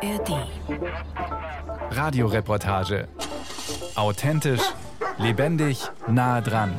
ARD. 0.00 0.46
Radioreportage. 1.90 3.08
Authentisch, 3.96 4.62
lebendig, 5.18 5.90
nah 6.06 6.40
dran. 6.40 6.72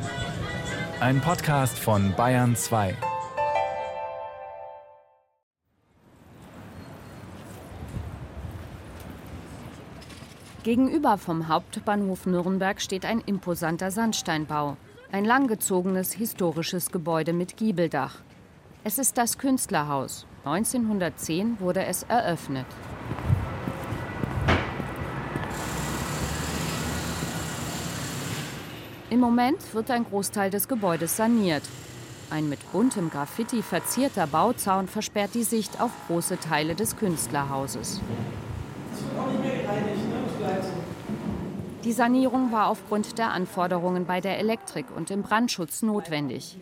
Ein 1.00 1.20
Podcast 1.20 1.78
von 1.78 2.14
Bayern 2.16 2.56
2. 2.56 2.96
Gegenüber 10.62 11.18
vom 11.18 11.48
Hauptbahnhof 11.48 12.24
Nürnberg 12.24 12.80
steht 12.80 13.04
ein 13.04 13.20
imposanter 13.20 13.90
Sandsteinbau. 13.90 14.78
Ein 15.12 15.26
langgezogenes 15.26 16.12
historisches 16.12 16.90
Gebäude 16.90 17.34
mit 17.34 17.58
Giebeldach. 17.58 18.14
Es 18.82 18.98
ist 18.98 19.18
das 19.18 19.36
Künstlerhaus. 19.36 20.26
1910 20.44 21.60
wurde 21.60 21.84
es 21.84 22.04
eröffnet. 22.04 22.64
Im 29.10 29.18
Moment 29.18 29.74
wird 29.74 29.90
ein 29.90 30.04
Großteil 30.04 30.50
des 30.50 30.68
Gebäudes 30.68 31.16
saniert. 31.16 31.64
Ein 32.30 32.48
mit 32.48 32.60
buntem 32.70 33.10
Graffiti 33.10 33.60
verzierter 33.60 34.28
Bauzaun 34.28 34.86
versperrt 34.86 35.34
die 35.34 35.42
Sicht 35.42 35.80
auf 35.80 35.90
große 36.06 36.38
Teile 36.38 36.76
des 36.76 36.96
Künstlerhauses. 36.96 38.00
Die 41.82 41.92
Sanierung 41.92 42.52
war 42.52 42.68
aufgrund 42.68 43.18
der 43.18 43.32
Anforderungen 43.32 44.06
bei 44.06 44.20
der 44.20 44.38
Elektrik 44.38 44.86
und 44.94 45.10
im 45.10 45.22
Brandschutz 45.22 45.82
notwendig. 45.82 46.56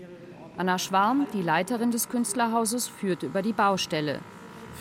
Anna 0.57 0.79
Schwarm, 0.79 1.27
die 1.35 1.43
Leiterin 1.43 1.91
des 1.91 2.09
Künstlerhauses, 2.09 2.89
führt 2.89 3.25
über 3.25 3.43
die 3.43 3.53
Baustelle. 3.53 4.21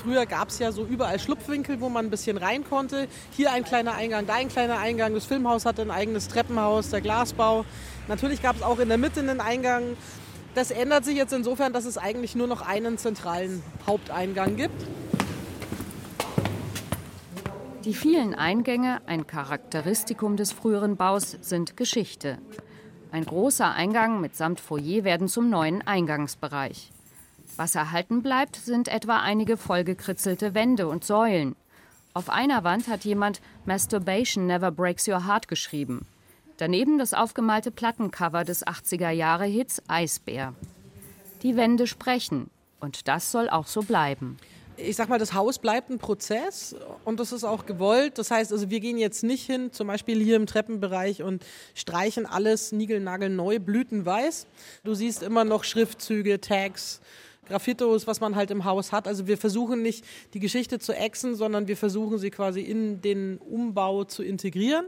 Früher 0.04 0.26
gab 0.26 0.50
es 0.50 0.60
ja 0.60 0.72
so 0.72 0.86
überall 0.86 1.20
Schlupfwinkel, 1.20 1.82
wo 1.82 1.90
man 1.90 2.05
ein 2.05 2.10
bisschen 2.10 2.38
rein 2.38 2.63
konnte. 2.63 3.08
Hier 3.32 3.52
ein 3.52 3.63
kleiner 3.63 3.96
Eingang, 3.96 4.27
da 4.27 4.35
ein 4.35 4.49
kleiner 4.49 4.77
Eingang. 4.77 5.13
Das 5.13 5.26
Filmhaus 5.26 5.66
hatte 5.66 5.82
ein 5.82 5.91
eigenes 5.91 6.27
Treppenhaus, 6.27 6.90
der 6.91 7.02
Glasbau. 7.02 7.66
Natürlich 8.08 8.41
gab 8.41 8.55
es 8.55 8.62
auch 8.62 8.80
in 8.80 8.90
der 8.90 8.98
Mitte 8.98 9.20
einen 9.20 9.41
Eingang. 9.41 9.98
Das 10.54 10.71
ändert 10.71 11.05
sich 11.05 11.18
jetzt 11.18 11.34
insofern, 11.34 11.74
dass 11.74 11.86
es 11.86 11.98
eigentlich 11.98 12.36
nur 12.36 12.48
noch 12.48 12.62
einen 12.62 12.98
zentralen 12.98 13.62
Haupteingang 13.86 14.55
gibt. 14.55 14.86
Die 17.86 17.93
vielen 17.93 18.36
Eingänge, 18.36 19.02
ein 19.05 19.27
Charakteristikum 19.27 20.36
des 20.36 20.52
früheren 20.52 20.98
Baus, 20.98 21.38
sind 21.41 21.77
Geschichte. 21.77 22.38
Ein 23.12 23.24
großer 23.24 23.71
Eingang 23.71 24.20
mitsamt 24.20 24.60
Foyer 24.60 25.04
werden 25.04 25.27
zum 25.27 25.49
neuen 25.49 25.86
Eingangsbereich. 25.88 26.91
Was 27.58 27.74
erhalten 27.74 28.22
bleibt, 28.22 28.55
sind 28.55 28.88
etwa 28.88 29.18
einige 29.18 29.58
vollgekritzelte 29.58 30.54
Wände 30.54 30.88
und 30.88 31.04
Säulen. 31.04 31.55
Auf 32.14 32.30
einer 32.30 32.64
Wand 32.64 32.88
hat 32.88 33.04
jemand 33.04 33.41
Masturbation 33.66 34.46
Never 34.46 34.72
Breaks 34.72 35.08
Your 35.08 35.26
Heart 35.26 35.48
geschrieben. 35.48 36.05
Daneben 36.58 36.99
das 36.99 37.16
aufgemalte 37.16 37.72
Plattencover 37.72 38.44
des 38.44 38.66
80er-Jahre-Hits 38.66 39.82
Eisbär. 39.88 40.54
Die 41.41 41.55
Wände 41.55 41.88
sprechen 41.88 42.52
und 42.80 43.08
das 43.08 43.32
soll 43.32 43.49
auch 43.49 43.66
so 43.66 43.82
bleiben 43.82 44.38
ich 44.77 44.96
sag 44.96 45.10
mal, 45.10 45.20
das 45.20 45.34
Haus 45.34 45.60
bleibt 45.60 45.90
ein 45.90 45.98
Prozess 45.98 46.76
und 47.04 47.20
das 47.20 47.32
ist 47.32 47.44
auch 47.44 47.66
gewollt. 47.66 48.18
Das 48.18 48.32
heißt, 48.32 48.52
also 48.52 48.70
wir 48.70 48.80
gehen 48.80 48.98
jetzt 48.98 49.24
nicht 49.24 49.46
hin, 49.46 49.71
zum 49.71 49.88
Beispiel 49.88 50.24
hier 50.24 50.36
im 50.36 50.46
Treppenbereich 50.46 51.24
und 51.24 51.44
streichen 51.74 52.26
alles 52.26 52.71
niegelnagelneu, 52.71 53.60
blütenweiß. 53.60 54.46
Du 54.84 54.94
siehst 54.94 55.24
immer 55.24 55.44
noch 55.44 55.64
Schriftzüge, 55.64 56.40
Tags, 56.40 57.02
Graffitos, 57.48 58.07
was 58.07 58.20
man 58.20 58.35
halt 58.35 58.51
im 58.51 58.65
Haus 58.65 58.91
hat. 58.91 59.07
Also 59.07 59.27
wir 59.27 59.37
versuchen 59.37 59.81
nicht 59.81 60.05
die 60.34 60.40
Geschichte 60.40 60.79
zu 60.79 60.93
exen, 60.93 61.35
sondern 61.35 61.67
wir 61.67 61.77
versuchen 61.77 62.17
sie 62.17 62.29
quasi 62.29 62.62
in 62.62 63.01
den 63.01 63.37
Umbau 63.37 64.03
zu 64.03 64.23
integrieren. 64.23 64.88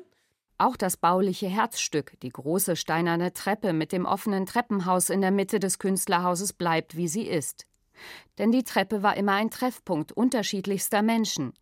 Auch 0.58 0.76
das 0.76 0.98
bauliche 0.98 1.48
Herzstück, 1.48 2.20
die 2.22 2.30
große 2.30 2.76
steinerne 2.76 3.32
Treppe 3.32 3.72
mit 3.72 3.94
dem 3.94 4.06
offenen 4.06 4.46
Treppenhaus 4.46 5.10
in 5.10 5.22
der 5.22 5.32
Mitte 5.32 5.60
des 5.60 5.80
Künstlerhauses, 5.80 6.52
bleibt 6.52 6.98
wie 6.98 7.08
sie 7.08 7.24
ist. 7.24 7.66
Denn 8.38 8.52
die 8.52 8.64
Treppe 8.64 9.02
war 9.02 9.16
immer 9.16 9.34
ein 9.34 9.50
Treffpunkt 9.50 10.12
unterschiedlichster 10.12 11.02
Menschen. 11.02 11.54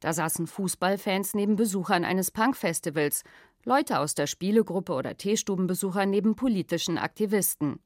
Da 0.00 0.12
saßen 0.12 0.46
Fußballfans 0.46 1.34
neben 1.34 1.56
Besuchern 1.56 2.04
eines 2.04 2.30
Punkfestivals, 2.30 3.24
Leute 3.64 3.98
aus 3.98 4.14
der 4.14 4.28
Spielegruppe 4.28 4.92
oder 4.92 5.16
Teestubenbesucher 5.16 6.06
neben 6.06 6.36
politischen 6.36 6.98
Aktivisten. 6.98 7.80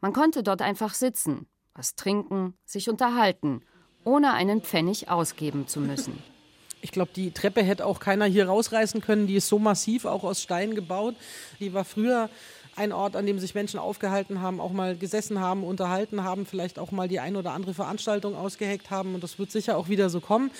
Man 0.00 0.12
konnte 0.12 0.42
dort 0.42 0.60
einfach 0.60 0.92
sitzen, 0.92 1.46
was 1.74 1.94
trinken, 1.96 2.54
sich 2.64 2.88
unterhalten, 2.88 3.62
ohne 4.04 4.32
einen 4.32 4.62
Pfennig 4.62 5.08
ausgeben 5.08 5.66
zu 5.66 5.80
müssen. 5.80 6.22
Ich 6.80 6.92
glaube, 6.92 7.12
die 7.16 7.30
Treppe 7.30 7.62
hätte 7.62 7.86
auch 7.86 7.98
keiner 7.98 8.26
hier 8.26 8.46
rausreißen 8.46 9.00
können. 9.00 9.26
Die 9.26 9.36
ist 9.36 9.48
so 9.48 9.58
massiv, 9.58 10.04
auch 10.04 10.22
aus 10.22 10.42
Stein 10.42 10.74
gebaut. 10.74 11.14
Die 11.58 11.72
war 11.72 11.84
früher 11.84 12.28
ein 12.76 12.92
Ort, 12.92 13.16
an 13.16 13.24
dem 13.24 13.38
sich 13.38 13.54
Menschen 13.54 13.80
aufgehalten 13.80 14.42
haben, 14.42 14.60
auch 14.60 14.72
mal 14.72 14.96
gesessen 14.96 15.40
haben, 15.40 15.64
unterhalten 15.64 16.24
haben, 16.24 16.44
vielleicht 16.44 16.78
auch 16.78 16.90
mal 16.90 17.08
die 17.08 17.20
ein 17.20 17.36
oder 17.36 17.52
andere 17.52 17.72
Veranstaltung 17.72 18.36
ausgeheckt 18.36 18.90
haben. 18.90 19.14
Und 19.14 19.22
das 19.22 19.38
wird 19.38 19.50
sicher 19.50 19.78
auch 19.78 19.88
wieder 19.88 20.10
so 20.10 20.20
kommen. 20.20 20.50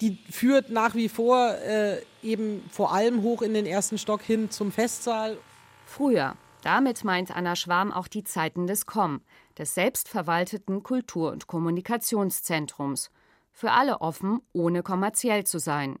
Die 0.00 0.18
führt 0.30 0.70
nach 0.70 0.94
wie 0.94 1.08
vor 1.08 1.54
äh, 1.54 2.00
eben 2.22 2.62
vor 2.70 2.92
allem 2.92 3.22
hoch 3.22 3.42
in 3.42 3.54
den 3.54 3.66
ersten 3.66 3.98
Stock 3.98 4.22
hin 4.22 4.50
zum 4.50 4.72
Festsaal. 4.72 5.38
Früher. 5.86 6.36
Damit 6.62 7.04
meint 7.04 7.34
Anna 7.34 7.56
Schwarm 7.56 7.92
auch 7.92 8.08
die 8.08 8.24
Zeiten 8.24 8.66
des 8.66 8.86
KOM, 8.86 9.20
des 9.58 9.74
selbstverwalteten 9.74 10.82
Kultur- 10.82 11.32
und 11.32 11.46
Kommunikationszentrums. 11.46 13.10
Für 13.52 13.72
alle 13.72 14.00
offen, 14.00 14.40
ohne 14.52 14.82
kommerziell 14.82 15.44
zu 15.44 15.58
sein. 15.58 15.98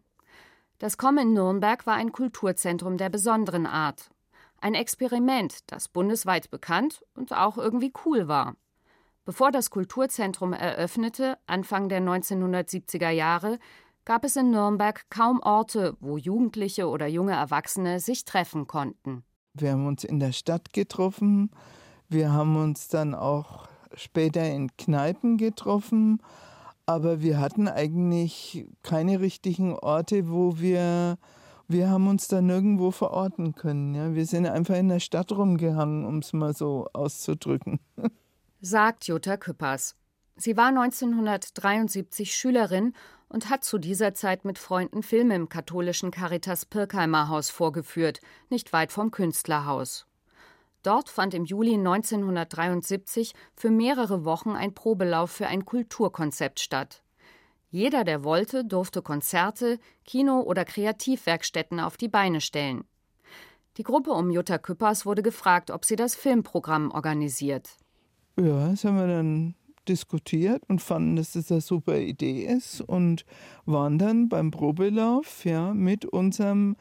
Das 0.78 0.98
KOM 0.98 1.18
in 1.18 1.32
Nürnberg 1.32 1.86
war 1.86 1.94
ein 1.94 2.12
Kulturzentrum 2.12 2.96
der 2.96 3.08
besonderen 3.08 3.66
Art, 3.66 4.10
ein 4.60 4.74
Experiment, 4.74 5.58
das 5.66 5.88
bundesweit 5.88 6.50
bekannt 6.50 7.04
und 7.14 7.32
auch 7.32 7.58
irgendwie 7.58 7.92
cool 8.04 8.28
war. 8.28 8.56
Bevor 9.24 9.52
das 9.52 9.70
Kulturzentrum 9.70 10.52
eröffnete, 10.52 11.38
Anfang 11.46 11.88
der 11.88 12.00
1970er 12.00 13.10
Jahre, 13.10 13.58
gab 14.04 14.24
es 14.24 14.36
in 14.36 14.50
Nürnberg 14.50 15.08
kaum 15.10 15.40
Orte, 15.40 15.96
wo 16.00 16.16
Jugendliche 16.16 16.88
oder 16.88 17.06
junge 17.06 17.32
Erwachsene 17.32 18.00
sich 18.00 18.24
treffen 18.24 18.66
konnten. 18.66 19.24
Wir 19.54 19.72
haben 19.72 19.86
uns 19.86 20.04
in 20.04 20.18
der 20.18 20.32
Stadt 20.32 20.72
getroffen, 20.72 21.50
wir 22.08 22.32
haben 22.32 22.56
uns 22.56 22.88
dann 22.88 23.14
auch 23.14 23.68
später 23.94 24.44
in 24.44 24.76
Kneipen 24.76 25.36
getroffen, 25.36 26.20
aber 26.86 27.20
wir 27.20 27.40
hatten 27.40 27.68
eigentlich 27.68 28.66
keine 28.82 29.20
richtigen 29.20 29.74
Orte, 29.74 30.30
wo 30.30 30.58
wir 30.58 31.18
wir 31.66 31.88
haben 31.88 32.08
uns 32.08 32.28
da 32.28 32.42
nirgendwo 32.42 32.90
verorten 32.90 33.54
können. 33.54 33.94
Ja? 33.94 34.14
Wir 34.14 34.26
sind 34.26 34.46
einfach 34.46 34.76
in 34.76 34.88
der 34.88 35.00
Stadt 35.00 35.32
rumgehangen, 35.32 36.04
um 36.04 36.18
es 36.18 36.32
mal 36.32 36.54
so 36.54 36.88
auszudrücken. 36.92 37.80
Sagt 38.60 39.06
Jutta 39.06 39.36
Küppers. 39.36 39.96
Sie 40.36 40.56
war 40.56 40.68
1973 40.68 42.34
Schülerin 42.34 42.92
und 43.28 43.50
hat 43.50 43.64
zu 43.64 43.78
dieser 43.78 44.14
Zeit 44.14 44.44
mit 44.44 44.58
Freunden 44.58 45.02
Filme 45.02 45.34
im 45.34 45.48
katholischen 45.48 46.10
Caritas 46.10 46.66
Pirkheimer 46.66 47.28
Haus 47.28 47.50
vorgeführt, 47.50 48.20
nicht 48.50 48.72
weit 48.72 48.92
vom 48.92 49.10
Künstlerhaus. 49.10 50.06
Dort 50.84 51.08
fand 51.08 51.32
im 51.32 51.46
Juli 51.46 51.74
1973 51.74 53.32
für 53.56 53.70
mehrere 53.70 54.26
Wochen 54.26 54.50
ein 54.50 54.74
Probelauf 54.74 55.30
für 55.30 55.46
ein 55.46 55.64
Kulturkonzept 55.64 56.60
statt. 56.60 57.02
Jeder, 57.70 58.04
der 58.04 58.22
wollte, 58.22 58.66
durfte 58.66 59.00
Konzerte, 59.00 59.78
Kino- 60.04 60.42
oder 60.42 60.66
Kreativwerkstätten 60.66 61.80
auf 61.80 61.96
die 61.96 62.08
Beine 62.08 62.42
stellen. 62.42 62.84
Die 63.78 63.82
Gruppe 63.82 64.10
um 64.10 64.30
Jutta 64.30 64.58
Küppers 64.58 65.06
wurde 65.06 65.22
gefragt, 65.22 65.70
ob 65.70 65.86
sie 65.86 65.96
das 65.96 66.14
Filmprogramm 66.14 66.90
organisiert. 66.90 67.70
Ja, 68.38 68.68
das 68.68 68.84
haben 68.84 68.98
wir 68.98 69.08
dann 69.08 69.54
diskutiert 69.88 70.62
und 70.68 70.82
fanden, 70.82 71.16
dass 71.16 71.32
das 71.32 71.50
eine 71.50 71.62
super 71.62 71.96
Idee 71.98 72.44
ist 72.44 72.82
und 72.82 73.24
waren 73.64 73.98
dann 73.98 74.28
beim 74.28 74.50
Probelauf 74.50 75.46
ja, 75.46 75.72
mit 75.72 76.04
unserem 76.04 76.76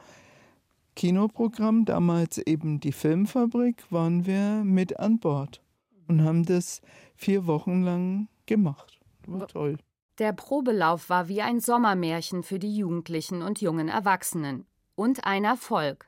Kinoprogramm, 0.95 1.86
damals 1.86 2.38
eben 2.38 2.80
die 2.80 2.92
Filmfabrik, 2.92 3.84
waren 3.92 4.25
wir 4.25 4.63
mit 4.63 5.00
an 5.00 5.19
Bord 5.19 5.62
und 6.07 6.24
haben 6.24 6.45
das 6.45 6.81
vier 7.16 7.48
Wochen 7.48 7.84
lang 7.84 8.28
gemacht. 8.45 9.00
War 9.25 9.48
toll. 9.48 9.78
Der 10.19 10.34
Probelauf 10.34 11.10
war 11.10 11.28
wie 11.28 11.42
ein 11.42 11.60
Sommermärchen 11.60 12.44
für 12.44 12.60
die 12.60 12.75
Jugendlichen 12.75 13.42
und 13.42 13.62
jungen 13.62 13.90
Erwachsenen 13.90 14.68
und 14.95 15.25
ein 15.25 15.44
Erfolg. 15.44 16.07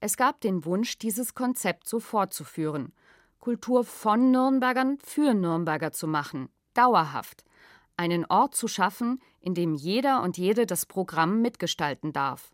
Es 0.00 0.16
gab 0.16 0.40
den 0.40 0.64
Wunsch, 0.64 0.98
dieses 0.98 1.34
Konzept 1.34 1.86
so 1.86 2.00
fortzuführen, 2.00 2.92
Kultur 3.40 3.84
von 3.84 4.30
Nürnbergern 4.30 4.96
für 5.04 5.34
Nürnberger 5.34 5.92
zu 5.92 6.06
machen, 6.06 6.48
dauerhaft, 6.72 7.44
einen 7.98 8.24
Ort 8.24 8.54
zu 8.54 8.66
schaffen, 8.68 9.20
in 9.40 9.54
dem 9.54 9.74
jeder 9.74 10.22
und 10.22 10.38
jede 10.38 10.64
das 10.64 10.86
Programm 10.86 11.42
mitgestalten 11.42 12.14
darf. 12.14 12.53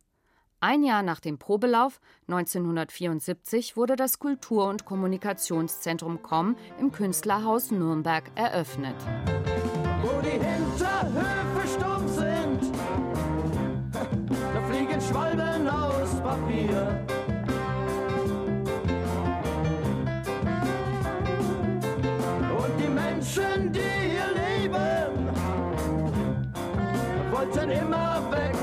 Ein 0.63 0.83
Jahr 0.83 1.03
nach 1.03 1.21
dem 1.21 1.39
Probelauf, 1.39 2.03
1974, 2.29 3.79
wurde 3.79 3.97
das 3.97 4.19
Kultur- 4.19 4.69
und 4.69 4.85
Kommunikationszentrum 4.85 6.21
COM 6.23 6.55
im 6.79 6.93
Künstlerhaus 6.93 7.71
Nürnberg 7.71 8.31
eröffnet. 8.35 8.95
Wo 10.03 10.21
die 10.21 10.33
Hinterhöfe 10.33 11.67
stumm 11.67 12.07
sind, 12.09 12.77
da 14.53 14.63
fliegen 14.69 15.01
Schwalben 15.01 15.67
aus 15.67 16.21
Papier. 16.21 17.07
Und 22.59 22.79
die 22.79 22.89
Menschen, 22.89 23.73
die 23.73 23.81
hier 23.81 24.29
leben, 24.35 25.31
wollten 27.33 27.71
immer 27.71 28.31
weg 28.31 28.60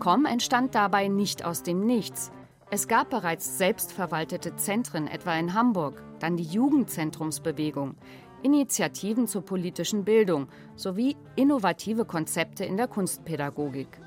KOM 0.00 0.24
entstand 0.24 0.74
dabei 0.74 1.08
nicht 1.08 1.44
aus 1.44 1.62
dem 1.62 1.84
Nichts. 1.84 2.32
Es 2.70 2.88
gab 2.88 3.10
bereits 3.10 3.58
selbstverwaltete 3.58 4.56
Zentren, 4.56 5.06
etwa 5.06 5.34
in 5.34 5.52
Hamburg, 5.52 6.02
dann 6.20 6.38
die 6.38 6.44
Jugendzentrumsbewegung, 6.44 7.96
Initiativen 8.42 9.26
zur 9.26 9.42
politischen 9.42 10.04
Bildung 10.04 10.48
sowie 10.74 11.18
innovative 11.36 12.06
Konzepte 12.06 12.64
in 12.64 12.78
der 12.78 12.88
Kunstpädagogik. 12.88 14.00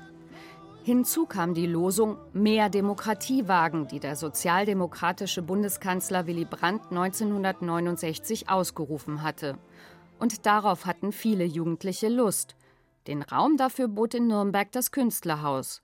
Hinzu 0.82 1.26
kam 1.26 1.54
die 1.54 1.66
Losung 1.66 2.18
Mehr 2.32 2.70
Demokratie 2.70 3.46
wagen, 3.46 3.86
die 3.86 4.00
der 4.00 4.16
sozialdemokratische 4.16 5.42
Bundeskanzler 5.42 6.26
Willy 6.26 6.44
Brandt 6.44 6.82
1969 6.90 8.50
ausgerufen 8.50 9.22
hatte. 9.22 9.56
Und 10.18 10.44
darauf 10.44 10.86
hatten 10.86 11.12
viele 11.12 11.44
Jugendliche 11.44 12.08
Lust. 12.08 12.56
Den 13.06 13.22
Raum 13.22 13.56
dafür 13.56 13.86
bot 13.86 14.14
in 14.14 14.26
Nürnberg 14.26 14.72
das 14.72 14.90
Künstlerhaus. 14.90 15.83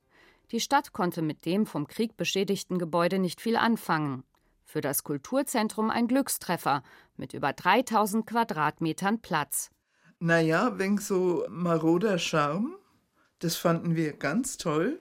Die 0.52 0.60
Stadt 0.60 0.92
konnte 0.92 1.22
mit 1.22 1.44
dem 1.46 1.64
vom 1.64 1.86
Krieg 1.86 2.16
beschädigten 2.16 2.78
Gebäude 2.78 3.18
nicht 3.18 3.40
viel 3.40 3.56
anfangen. 3.56 4.24
Für 4.64 4.80
das 4.80 5.04
Kulturzentrum 5.04 5.90
ein 5.90 6.08
Glückstreffer 6.08 6.82
mit 7.16 7.34
über 7.34 7.52
3000 7.52 8.26
Quadratmetern 8.26 9.20
Platz. 9.20 9.70
Naja, 10.18 10.78
wegen 10.78 10.98
so 10.98 11.44
maroder 11.48 12.18
Charme, 12.18 12.74
das 13.38 13.56
fanden 13.56 13.94
wir 13.94 14.12
ganz 14.12 14.56
toll. 14.56 15.00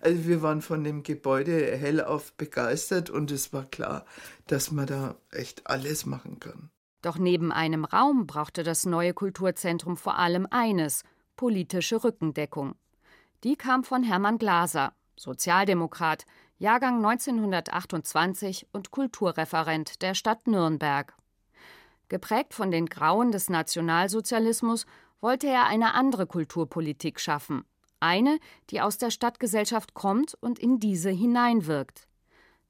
Also 0.00 0.26
wir 0.26 0.42
waren 0.42 0.62
von 0.62 0.84
dem 0.84 1.02
Gebäude 1.02 1.76
hellauf 1.76 2.32
begeistert 2.34 3.08
und 3.08 3.30
es 3.30 3.52
war 3.52 3.64
klar, 3.64 4.04
dass 4.46 4.72
man 4.72 4.86
da 4.86 5.16
echt 5.30 5.66
alles 5.66 6.06
machen 6.06 6.38
kann. 6.38 6.70
Doch 7.02 7.18
neben 7.18 7.50
einem 7.50 7.84
Raum 7.84 8.26
brauchte 8.26 8.62
das 8.62 8.84
neue 8.84 9.14
Kulturzentrum 9.14 9.96
vor 9.96 10.18
allem 10.18 10.46
eines 10.50 11.02
politische 11.36 12.04
Rückendeckung. 12.04 12.76
Die 13.44 13.56
kam 13.56 13.82
von 13.82 14.04
Hermann 14.04 14.38
Glaser, 14.38 14.92
Sozialdemokrat, 15.16 16.26
Jahrgang 16.58 17.04
1928 17.04 18.68
und 18.72 18.92
Kulturreferent 18.92 20.00
der 20.00 20.14
Stadt 20.14 20.46
Nürnberg. 20.46 21.12
Geprägt 22.08 22.54
von 22.54 22.70
den 22.70 22.86
Grauen 22.86 23.32
des 23.32 23.48
Nationalsozialismus 23.48 24.86
wollte 25.20 25.48
er 25.48 25.66
eine 25.66 25.94
andere 25.94 26.26
Kulturpolitik 26.26 27.18
schaffen. 27.18 27.64
Eine, 27.98 28.38
die 28.70 28.80
aus 28.80 28.98
der 28.98 29.10
Stadtgesellschaft 29.10 29.94
kommt 29.94 30.36
und 30.40 30.60
in 30.60 30.78
diese 30.78 31.10
hineinwirkt. 31.10 32.06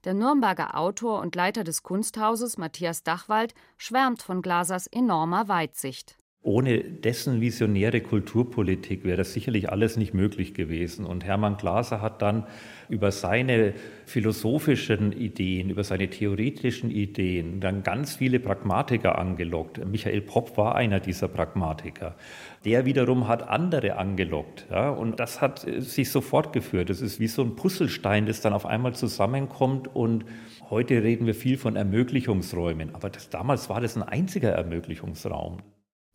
Der 0.04 0.14
Nürnberger 0.14 0.76
Autor 0.78 1.20
und 1.20 1.34
Leiter 1.34 1.64
des 1.64 1.82
Kunsthauses 1.82 2.56
Matthias 2.56 3.02
Dachwald 3.02 3.54
schwärmt 3.76 4.22
von 4.22 4.40
Glasers 4.40 4.86
enormer 4.86 5.48
Weitsicht. 5.48 6.16
Ohne 6.44 6.80
dessen 6.80 7.40
visionäre 7.40 8.00
Kulturpolitik 8.00 9.04
wäre 9.04 9.18
das 9.18 9.32
sicherlich 9.32 9.70
alles 9.70 9.96
nicht 9.96 10.12
möglich 10.12 10.54
gewesen. 10.54 11.06
Und 11.06 11.24
Hermann 11.24 11.56
Glaser 11.56 12.00
hat 12.00 12.20
dann 12.20 12.46
über 12.88 13.12
seine 13.12 13.74
philosophischen 14.06 15.12
Ideen, 15.12 15.70
über 15.70 15.84
seine 15.84 16.10
theoretischen 16.10 16.90
Ideen 16.90 17.60
dann 17.60 17.84
ganz 17.84 18.16
viele 18.16 18.40
Pragmatiker 18.40 19.20
angelockt. 19.20 19.86
Michael 19.86 20.20
Popp 20.20 20.56
war 20.56 20.74
einer 20.74 20.98
dieser 20.98 21.28
Pragmatiker. 21.28 22.16
Der 22.64 22.86
wiederum 22.86 23.28
hat 23.28 23.48
andere 23.48 23.96
angelockt. 23.96 24.66
Ja, 24.68 24.90
und 24.90 25.20
das 25.20 25.40
hat 25.40 25.64
sich 25.78 26.10
so 26.10 26.20
fortgeführt. 26.20 26.90
Das 26.90 27.00
ist 27.02 27.20
wie 27.20 27.28
so 27.28 27.42
ein 27.42 27.54
Puzzlestein, 27.54 28.26
das 28.26 28.40
dann 28.40 28.52
auf 28.52 28.66
einmal 28.66 28.94
zusammenkommt. 28.94 29.94
Und 29.94 30.24
heute 30.70 31.04
reden 31.04 31.26
wir 31.26 31.36
viel 31.36 31.56
von 31.56 31.76
Ermöglichungsräumen. 31.76 32.96
Aber 32.96 33.10
das, 33.10 33.30
damals 33.30 33.70
war 33.70 33.80
das 33.80 33.96
ein 33.96 34.02
einziger 34.02 34.50
Ermöglichungsraum. 34.50 35.58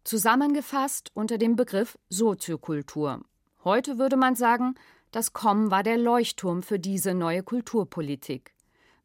Zusammengefasst 0.08 1.12
unter 1.16 1.38
dem 1.38 1.58
Begriff 1.58 2.00
Soziokultur. 2.08 3.26
Heute 3.66 3.98
würde 3.98 4.16
man 4.16 4.36
sagen, 4.36 4.76
das 5.12 5.34
KOM 5.34 5.70
war 5.70 5.84
der 5.84 5.98
Leuchtturm 5.98 6.64
für 6.64 6.80
diese 6.80 7.14
neue 7.14 7.44
Kulturpolitik. 7.44 8.54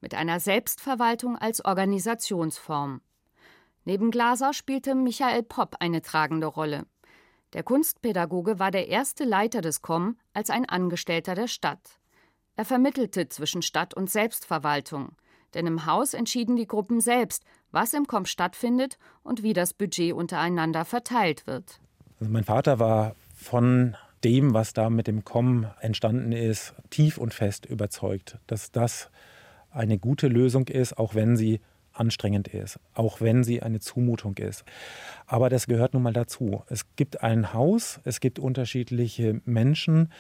Mit 0.00 0.14
einer 0.14 0.38
Selbstverwaltung 0.38 1.36
als 1.36 1.64
Organisationsform. 1.64 3.00
Neben 3.84 4.12
Glaser 4.12 4.52
spielte 4.52 4.94
Michael 4.94 5.42
Popp 5.42 5.74
eine 5.80 6.02
tragende 6.02 6.46
Rolle. 6.46 6.86
Der 7.52 7.64
Kunstpädagoge 7.64 8.60
war 8.60 8.70
der 8.70 8.86
erste 8.86 9.24
Leiter 9.24 9.60
des 9.60 9.82
KOM 9.82 10.16
als 10.34 10.50
ein 10.50 10.68
Angestellter 10.68 11.34
der 11.34 11.48
Stadt. 11.48 11.98
Er 12.54 12.64
vermittelte 12.64 13.28
zwischen 13.28 13.62
Stadt 13.62 13.92
und 13.92 14.08
Selbstverwaltung, 14.08 15.16
denn 15.54 15.66
im 15.66 15.84
Haus 15.84 16.14
entschieden 16.14 16.54
die 16.54 16.68
Gruppen 16.68 17.00
selbst, 17.00 17.42
was 17.72 17.94
im 17.94 18.06
KOM 18.06 18.26
stattfindet 18.26 18.98
und 19.22 19.42
wie 19.42 19.52
das 19.52 19.72
Budget 19.74 20.12
untereinander 20.12 20.84
verteilt 20.84 21.46
wird. 21.46 21.80
Also 22.20 22.32
mein 22.32 22.44
Vater 22.44 22.78
war 22.78 23.16
von 23.34 23.96
dem, 24.22 24.54
was 24.54 24.72
da 24.72 24.88
mit 24.90 25.08
dem 25.08 25.24
KOM 25.24 25.66
entstanden 25.80 26.32
ist, 26.32 26.74
tief 26.90 27.18
und 27.18 27.34
fest 27.34 27.66
überzeugt, 27.66 28.38
dass 28.46 28.70
das 28.70 29.10
eine 29.70 29.98
gute 29.98 30.28
Lösung 30.28 30.68
ist, 30.68 30.98
auch 30.98 31.14
wenn 31.14 31.36
sie 31.36 31.60
anstrengend 31.92 32.48
ist, 32.48 32.78
auch 32.94 33.20
wenn 33.20 33.44
sie 33.44 33.62
eine 33.62 33.80
Zumutung 33.80 34.36
ist. 34.36 34.64
Aber 35.26 35.48
das 35.50 35.66
gehört 35.66 35.94
nun 35.94 36.02
mal 36.02 36.12
dazu. 36.12 36.62
Es 36.68 36.94
gibt 36.96 37.22
ein 37.22 37.52
Haus, 37.52 38.00
es 38.04 38.20
gibt 38.20 38.38
unterschiedliche 38.38 39.40
Menschen, 39.44 40.10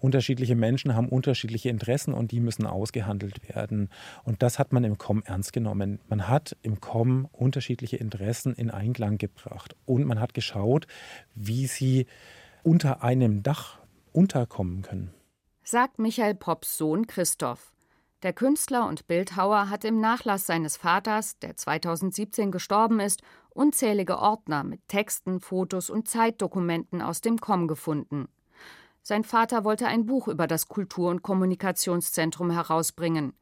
unterschiedliche 0.00 0.56
Menschen 0.56 0.94
haben 0.94 1.08
unterschiedliche 1.08 1.68
Interessen 1.68 2.12
und 2.12 2.32
die 2.32 2.40
müssen 2.40 2.66
ausgehandelt 2.66 3.48
werden. 3.54 3.88
Und 4.24 4.42
das 4.42 4.58
hat 4.58 4.72
man 4.72 4.82
im 4.84 4.98
COM 4.98 5.22
ernst 5.24 5.52
genommen. 5.52 6.00
Man 6.08 6.26
hat 6.26 6.56
im 6.62 6.80
COM 6.80 7.28
unterschiedliche 7.32 7.96
Interessen 7.96 8.54
in 8.54 8.70
Einklang 8.70 9.18
gebracht 9.18 9.76
und 9.84 10.04
man 10.04 10.18
hat 10.18 10.34
geschaut, 10.34 10.86
wie 11.34 11.66
sie 11.66 12.06
unter 12.62 13.02
einem 13.02 13.42
Dach 13.42 13.78
unterkommen 14.12 14.82
können. 14.82 15.14
Sagt 15.62 15.98
Michael 15.98 16.34
Popps 16.34 16.76
Sohn 16.76 17.06
Christoph. 17.06 17.72
Der 18.22 18.32
Künstler 18.34 18.86
und 18.86 19.06
Bildhauer 19.06 19.70
hat 19.70 19.84
im 19.84 19.98
Nachlass 19.98 20.46
seines 20.46 20.76
Vaters, 20.76 21.38
der 21.38 21.56
2017 21.56 22.50
gestorben 22.50 23.00
ist, 23.00 23.22
unzählige 23.50 24.18
Ordner 24.18 24.62
mit 24.62 24.86
Texten, 24.88 25.40
Fotos 25.40 25.88
und 25.88 26.06
Zeitdokumenten 26.06 27.00
aus 27.00 27.22
dem 27.22 27.38
COM 27.38 27.66
gefunden. 27.66 28.28
Sein 29.10 29.24
Vater 29.24 29.64
wollte 29.64 29.88
ein 29.88 30.06
Buch 30.06 30.28
über 30.28 30.46
das 30.46 30.68
Kultur- 30.68 31.10
und 31.10 31.22
Kommunikationszentrum 31.22 32.52
herausbringen. 32.52 33.32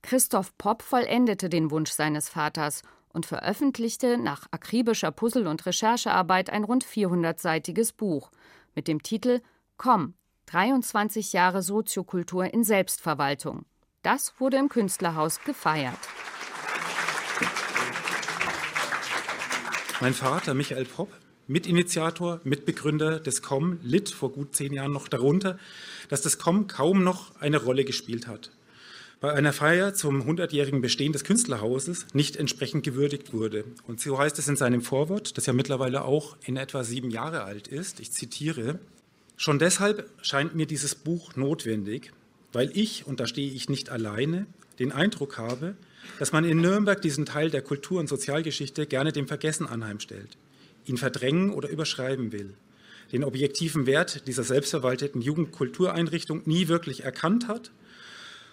Christoph 0.00 0.56
Popp 0.56 0.80
vollendete 0.80 1.50
den 1.50 1.70
Wunsch 1.70 1.90
seines 1.90 2.30
Vaters 2.30 2.80
und 3.12 3.26
veröffentlichte 3.26 4.16
nach 4.16 4.46
akribischer 4.52 5.10
Puzzle- 5.10 5.46
und 5.46 5.66
Recherchearbeit 5.66 6.48
ein 6.48 6.64
rund 6.64 6.82
400-seitiges 6.82 7.94
Buch 7.94 8.30
mit 8.74 8.88
dem 8.88 9.02
Titel 9.02 9.42
Komm, 9.76 10.14
23 10.46 11.34
Jahre 11.34 11.60
Soziokultur 11.60 12.46
in 12.46 12.64
Selbstverwaltung. 12.64 13.66
Das 14.00 14.32
wurde 14.40 14.56
im 14.56 14.70
Künstlerhaus 14.70 15.40
gefeiert. 15.44 15.98
Mein 20.00 20.14
Vater, 20.14 20.54
Michael 20.54 20.86
Popp, 20.86 21.10
Mitinitiator, 21.50 22.42
Mitbegründer 22.44 23.20
des 23.20 23.40
COM, 23.40 23.78
litt 23.82 24.10
vor 24.10 24.32
gut 24.32 24.54
zehn 24.54 24.74
Jahren 24.74 24.92
noch 24.92 25.08
darunter, 25.08 25.58
dass 26.10 26.20
das 26.20 26.38
COM 26.38 26.66
kaum 26.66 27.02
noch 27.02 27.34
eine 27.40 27.56
Rolle 27.56 27.86
gespielt 27.86 28.26
hat. 28.26 28.50
Bei 29.20 29.32
einer 29.32 29.54
Feier 29.54 29.94
zum 29.94 30.20
100-jährigen 30.20 30.82
Bestehen 30.82 31.14
des 31.14 31.24
Künstlerhauses 31.24 32.04
nicht 32.12 32.36
entsprechend 32.36 32.84
gewürdigt 32.84 33.32
wurde. 33.32 33.64
Und 33.86 33.98
so 33.98 34.18
heißt 34.18 34.38
es 34.38 34.46
in 34.46 34.56
seinem 34.56 34.82
Vorwort, 34.82 35.38
das 35.38 35.46
ja 35.46 35.54
mittlerweile 35.54 36.04
auch 36.04 36.36
in 36.44 36.58
etwa 36.58 36.84
sieben 36.84 37.10
Jahre 37.10 37.44
alt 37.44 37.66
ist. 37.66 37.98
Ich 37.98 38.12
zitiere: 38.12 38.78
Schon 39.38 39.58
deshalb 39.58 40.06
scheint 40.20 40.54
mir 40.54 40.66
dieses 40.66 40.94
Buch 40.94 41.34
notwendig, 41.34 42.12
weil 42.52 42.70
ich, 42.76 43.06
und 43.06 43.20
da 43.20 43.26
stehe 43.26 43.50
ich 43.50 43.70
nicht 43.70 43.88
alleine, 43.88 44.46
den 44.78 44.92
Eindruck 44.92 45.38
habe, 45.38 45.76
dass 46.18 46.30
man 46.30 46.44
in 46.44 46.60
Nürnberg 46.60 47.00
diesen 47.00 47.24
Teil 47.24 47.48
der 47.48 47.62
Kultur- 47.62 48.00
und 48.00 48.08
Sozialgeschichte 48.08 48.86
gerne 48.86 49.12
dem 49.12 49.26
Vergessen 49.26 49.66
anheimstellt 49.66 50.36
ihn 50.88 50.96
verdrängen 50.96 51.50
oder 51.50 51.68
überschreiben 51.68 52.32
will, 52.32 52.54
den 53.12 53.24
objektiven 53.24 53.86
Wert 53.86 54.26
dieser 54.26 54.44
selbstverwalteten 54.44 55.20
Jugendkultureinrichtung 55.20 56.42
nie 56.46 56.68
wirklich 56.68 57.04
erkannt 57.04 57.48
hat 57.48 57.72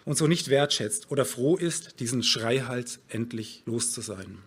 und 0.06 0.18
so 0.18 0.28
nicht 0.28 0.50
wertschätzt 0.50 1.12
oder 1.12 1.26
froh 1.26 1.56
ist, 1.58 2.00
diesen 2.00 2.24
Schreihals 2.24 3.00
endlich 3.10 3.64
los 3.66 3.92
zu 3.92 4.02
sein. 4.02 4.40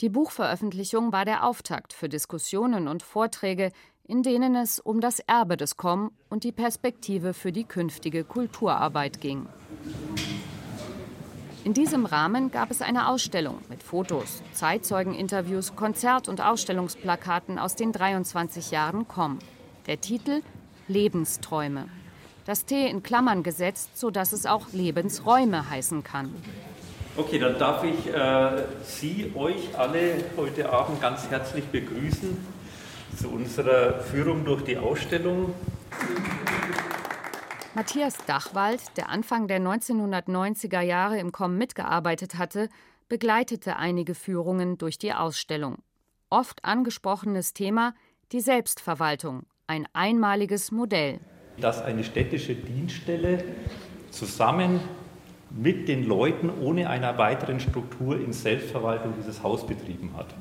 Die 0.00 0.08
Buchveröffentlichung 0.08 1.12
war 1.12 1.24
der 1.24 1.44
Auftakt 1.44 1.92
für 1.92 2.08
Diskussionen 2.08 2.88
und 2.88 3.02
Vorträge, 3.02 3.70
in 4.06 4.22
denen 4.22 4.56
es 4.56 4.80
um 4.80 5.00
das 5.00 5.20
Erbe 5.20 5.56
des 5.56 5.76
KOM 5.76 6.10
und 6.30 6.42
die 6.42 6.52
Perspektive 6.52 7.34
für 7.34 7.52
die 7.52 7.64
künftige 7.64 8.24
Kulturarbeit 8.24 9.20
ging. 9.20 9.46
In 11.62 11.74
diesem 11.74 12.06
Rahmen 12.06 12.50
gab 12.50 12.70
es 12.70 12.80
eine 12.80 13.08
Ausstellung 13.08 13.58
mit 13.68 13.82
Fotos, 13.82 14.42
Zeitzeugeninterviews, 14.54 15.76
Konzert- 15.76 16.26
und 16.26 16.40
Ausstellungsplakaten 16.40 17.58
aus 17.58 17.76
den 17.76 17.92
23 17.92 18.70
Jahren 18.70 19.06
KOM. 19.06 19.38
Der 19.86 20.00
Titel 20.00 20.40
Lebensträume. 20.88 21.88
Das 22.46 22.64
T 22.64 22.88
in 22.88 23.02
Klammern 23.02 23.42
gesetzt, 23.42 23.98
sodass 23.98 24.32
es 24.32 24.46
auch 24.46 24.72
Lebensräume 24.72 25.68
heißen 25.68 26.02
kann. 26.02 26.34
Okay, 27.18 27.38
dann 27.38 27.58
darf 27.58 27.84
ich 27.84 28.08
äh, 28.08 28.64
Sie, 28.82 29.30
euch 29.34 29.76
alle 29.76 30.24
heute 30.38 30.72
Abend 30.72 31.02
ganz 31.02 31.28
herzlich 31.28 31.66
begrüßen 31.66 32.38
zu 33.20 33.28
unserer 33.28 34.00
Führung 34.00 34.46
durch 34.46 34.62
die 34.62 34.78
Ausstellung. 34.78 35.52
Matthias 37.72 38.16
Dachwald, 38.26 38.80
der 38.96 39.10
Anfang 39.10 39.46
der 39.46 39.60
1990er 39.60 40.80
Jahre 40.80 41.20
im 41.20 41.30
KOM 41.30 41.56
mitgearbeitet 41.56 42.36
hatte, 42.36 42.68
begleitete 43.08 43.76
einige 43.76 44.16
Führungen 44.16 44.76
durch 44.76 44.98
die 44.98 45.12
Ausstellung. 45.12 45.76
Oft 46.30 46.64
angesprochenes 46.64 47.54
Thema 47.54 47.94
die 48.32 48.40
Selbstverwaltung, 48.40 49.44
ein 49.68 49.86
einmaliges 49.92 50.72
Modell. 50.72 51.20
Dass 51.60 51.80
eine 51.80 52.02
städtische 52.02 52.56
Dienststelle 52.56 53.44
zusammen 54.10 54.80
mit 55.50 55.86
den 55.86 56.04
Leuten 56.04 56.50
ohne 56.50 56.90
einer 56.90 57.18
weiteren 57.18 57.60
Struktur 57.60 58.18
in 58.20 58.32
Selbstverwaltung 58.32 59.14
dieses 59.16 59.44
Haus 59.44 59.64
betrieben 59.64 60.16
hat. 60.16 60.34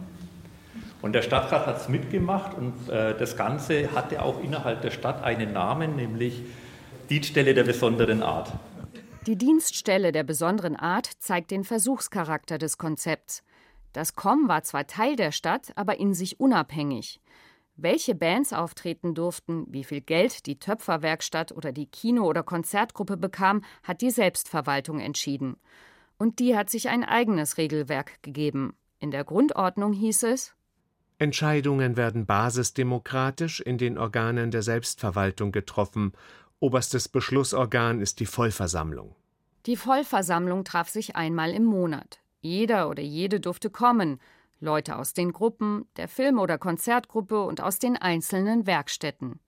Und 1.03 1.13
der 1.13 1.21
Stadtrat 1.21 1.67
hat 1.67 1.77
es 1.77 1.89
mitgemacht 1.89 2.57
und 2.57 2.89
äh, 2.89 3.15
das 3.17 3.37
Ganze 3.37 3.91
hatte 3.93 4.23
auch 4.23 4.43
innerhalb 4.43 4.81
der 4.81 4.91
Stadt 4.91 5.23
einen 5.23 5.53
Namen, 5.53 5.95
nämlich 5.95 6.41
Dienststelle 7.09 7.55
der 7.55 7.63
besonderen 7.63 8.21
Art. 8.21 8.53
Die 9.25 9.35
Dienststelle 9.35 10.11
der 10.11 10.23
besonderen 10.23 10.75
Art 10.75 11.07
zeigt 11.17 11.49
den 11.49 11.63
Versuchscharakter 11.63 12.59
des 12.59 12.77
Konzepts. 12.77 13.41
Das 13.93 14.13
KOM 14.13 14.47
war 14.47 14.61
zwar 14.61 14.85
Teil 14.85 15.15
der 15.15 15.31
Stadt, 15.31 15.71
aber 15.75 15.99
in 15.99 16.13
sich 16.13 16.39
unabhängig. 16.39 17.19
Welche 17.75 18.13
Bands 18.13 18.53
auftreten 18.53 19.15
durften, 19.15 19.65
wie 19.69 19.83
viel 19.83 20.01
Geld 20.01 20.45
die 20.45 20.59
Töpferwerkstatt 20.59 21.51
oder 21.51 21.71
die 21.71 21.87
Kino- 21.87 22.27
oder 22.27 22.43
Konzertgruppe 22.43 23.17
bekam, 23.17 23.63
hat 23.81 24.01
die 24.01 24.11
Selbstverwaltung 24.11 24.99
entschieden. 24.99 25.57
Und 26.19 26.37
die 26.37 26.55
hat 26.55 26.69
sich 26.69 26.89
ein 26.89 27.03
eigenes 27.03 27.57
Regelwerk 27.57 28.21
gegeben. 28.21 28.75
In 28.99 29.09
der 29.09 29.23
Grundordnung 29.23 29.93
hieß 29.93 30.23
es 30.23 30.53
Entscheidungen 31.21 31.97
werden 31.97 32.25
basisdemokratisch 32.25 33.59
in 33.59 33.77
den 33.77 33.97
Organen 33.97 34.51
der 34.51 34.61
Selbstverwaltung 34.61 35.51
getroffen 35.51 36.13
Oberstes 36.61 37.07
Beschlussorgan 37.07 38.01
ist 38.01 38.19
die 38.19 38.25
Vollversammlung. 38.25 39.15
Die 39.65 39.77
Vollversammlung 39.77 40.65
traf 40.65 40.89
sich 40.89 41.15
einmal 41.15 41.51
im 41.51 41.63
Monat. 41.63 42.19
Jeder 42.41 42.89
oder 42.89 43.01
jede 43.01 43.39
durfte 43.39 43.69
kommen, 43.69 44.19
Leute 44.59 44.97
aus 44.97 45.13
den 45.13 45.31
Gruppen, 45.31 45.87
der 45.95 46.09
Film- 46.09 46.37
oder 46.37 46.57
Konzertgruppe 46.57 47.43
und 47.43 47.61
aus 47.61 47.79
den 47.79 47.95
einzelnen 47.95 48.67
Werkstätten. 48.67 49.39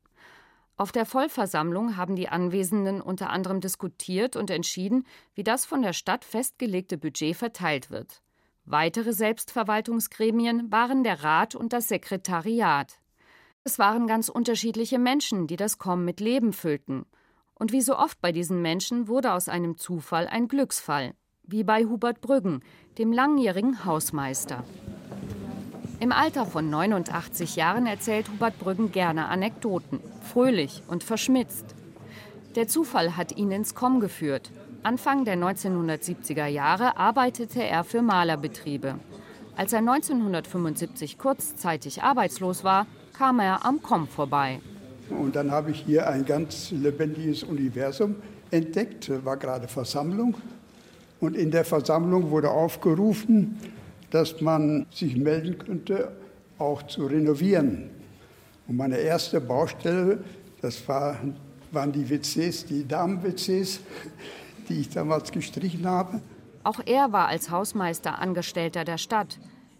Auf 0.78 0.94
der 0.94 1.06
Vollversammlung 1.06 1.98
haben 1.98 2.16
die 2.16 2.30
Anwesenden 2.30 3.02
unter 3.02 3.30
anderem 3.30 3.60
diskutiert 3.60 4.38
und 4.38 4.50
entschieden, 4.50 5.06
wie 5.36 5.44
das 5.44 5.66
von 5.66 5.82
der 5.82 5.94
Stadt 5.94 6.24
festgelegte 6.24 6.98
Budget 6.98 7.36
verteilt 7.36 7.92
wird. 7.92 8.22
Weitere 8.64 9.12
Selbstverwaltungsgremien 9.12 10.72
waren 10.72 11.04
der 11.04 11.24
Rat 11.24 11.56
und 11.56 11.74
das 11.74 11.90
Sekretariat. 11.90 13.01
Es 13.64 13.78
waren 13.78 14.08
ganz 14.08 14.28
unterschiedliche 14.28 14.98
Menschen, 14.98 15.46
die 15.46 15.56
das 15.56 15.78
Kommen 15.78 16.04
mit 16.04 16.20
Leben 16.20 16.52
füllten. 16.52 17.06
Und 17.54 17.72
wie 17.72 17.82
so 17.82 17.96
oft 17.96 18.20
bei 18.20 18.32
diesen 18.32 18.64
Menschen 18.64 19.08
wurde 19.08 19.34
aus 19.34 19.50
einem 19.50 19.78
Zufall 19.78 20.28
ein 20.28 20.48
Glücksfall, 20.48 21.14
wie 21.44 21.64
bei 21.64 21.86
Hubert 21.86 22.22
Brüggen, 22.22 22.64
dem 22.98 23.14
langjährigen 23.14 23.86
Hausmeister. 23.86 24.64
Im 26.00 26.12
Alter 26.12 26.48
von 26.48 26.72
89 26.72 27.56
Jahren 27.56 27.86
erzählt 27.86 28.30
Hubert 28.30 28.58
Brüggen 28.58 28.92
gerne 28.92 29.28
Anekdoten, 29.28 30.00
fröhlich 30.24 30.82
und 30.88 31.04
verschmitzt. 31.04 31.76
Der 32.56 32.68
Zufall 32.68 33.16
hat 33.16 33.38
ihn 33.38 33.52
ins 33.52 33.76
Komm 33.76 34.00
geführt. 34.00 34.50
Anfang 34.82 35.24
der 35.24 35.38
1970er 35.38 36.48
Jahre 36.48 36.98
arbeitete 36.98 37.64
er 37.64 37.84
für 37.84 38.02
Malerbetriebe. 38.02 38.96
Als 39.56 39.72
er 39.72 39.80
1975 39.80 41.20
kurzzeitig 41.20 42.02
arbeitslos 42.02 42.64
war, 42.64 42.88
kam 43.22 43.40
er 43.40 43.64
am 43.64 43.80
Komm 43.84 44.08
vorbei. 44.08 44.60
Und 45.12 45.36
dann 45.36 45.52
habe 45.52 45.70
ich 45.70 45.84
hier 45.86 46.10
ein 46.10 46.26
ganz 46.26 46.72
lebendiges 46.72 47.44
Universum 47.44 48.16
entdeckt, 48.50 49.12
war 49.24 49.38
gerade 49.38 49.68
Versammlung. 49.68 50.34
Und 51.20 51.38
in 51.38 51.52
der 51.52 51.64
Versammlung 51.64 52.32
wurde 52.32 52.50
aufgerufen, 52.50 53.60
dass 54.10 54.42
man 54.42 54.88
sich 54.90 55.16
melden 55.16 55.60
könnte, 55.60 56.12
auch 56.58 56.82
zu 56.88 57.06
renovieren. 57.06 57.92
Und 58.68 58.78
meine 58.78 58.98
erste 58.98 59.40
Baustelle, 59.40 60.24
das 60.60 60.88
war, 60.88 61.16
waren 61.72 61.92
die 61.92 62.10
WCs, 62.10 62.66
die 62.66 62.88
Damen-WCs, 62.88 63.82
die 64.68 64.80
ich 64.80 64.90
damals 64.90 65.32
gestrichen 65.32 65.86
habe. 65.86 66.22
Auch 66.64 66.80
er 66.88 67.12
war 67.12 67.28
als 67.28 67.52
Hausmeister 67.52 68.18
Angestellter 68.18 68.84
der 68.84 68.98
Stadt. 68.98 69.38